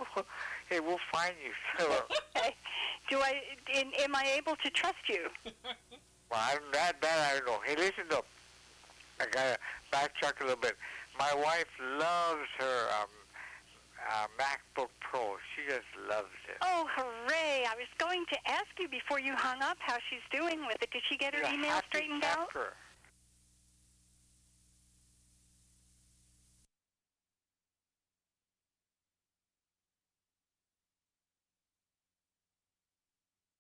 hey, 0.70 0.82
we'll 0.82 1.00
find 1.14 1.34
you. 1.42 1.54
So, 1.80 2.04
Okay. 2.38 2.54
Do 3.10 3.20
I? 3.20 3.42
In, 3.74 3.94
am 4.04 4.16
I 4.18 4.26
able 4.38 4.58
to 4.58 4.70
trust 4.70 5.08
you? 5.08 5.30
well, 5.46 5.54
I 6.42 6.56
don't, 6.56 6.74
that 6.74 7.02
that 7.02 7.32
I 7.32 7.38
don't 7.38 7.46
know. 7.48 7.60
Hey, 7.66 7.76
listen 7.78 8.04
though, 8.10 8.26
I 9.22 9.28
gotta 9.32 9.58
backtrack 9.94 10.42
a 10.42 10.44
little 10.44 10.60
bit. 10.62 10.76
My 11.18 11.34
wife 11.36 11.72
loves 11.98 12.50
her 12.60 12.88
um, 13.00 13.08
uh, 14.10 14.28
MacBook 14.40 14.90
Pro. 15.00 15.36
She 15.56 15.68
just 15.70 15.88
loves 16.10 16.32
it. 16.50 16.58
Oh, 16.62 16.88
hooray! 16.96 17.66
I 17.70 17.76
was 17.76 17.88
going 17.98 18.26
to 18.32 18.38
ask 18.50 18.68
you 18.80 18.88
before 18.88 19.20
you 19.20 19.34
hung 19.36 19.62
up 19.62 19.78
how 19.80 19.98
she's 20.10 20.24
doing 20.32 20.66
with 20.68 20.82
it. 20.82 20.90
Did 20.92 21.02
she 21.10 21.18
get 21.18 21.36
her 21.36 21.42
You 21.48 21.60
email 21.60 21.80
straightened 21.90 22.24
out? 22.24 22.50
her. 22.54 22.74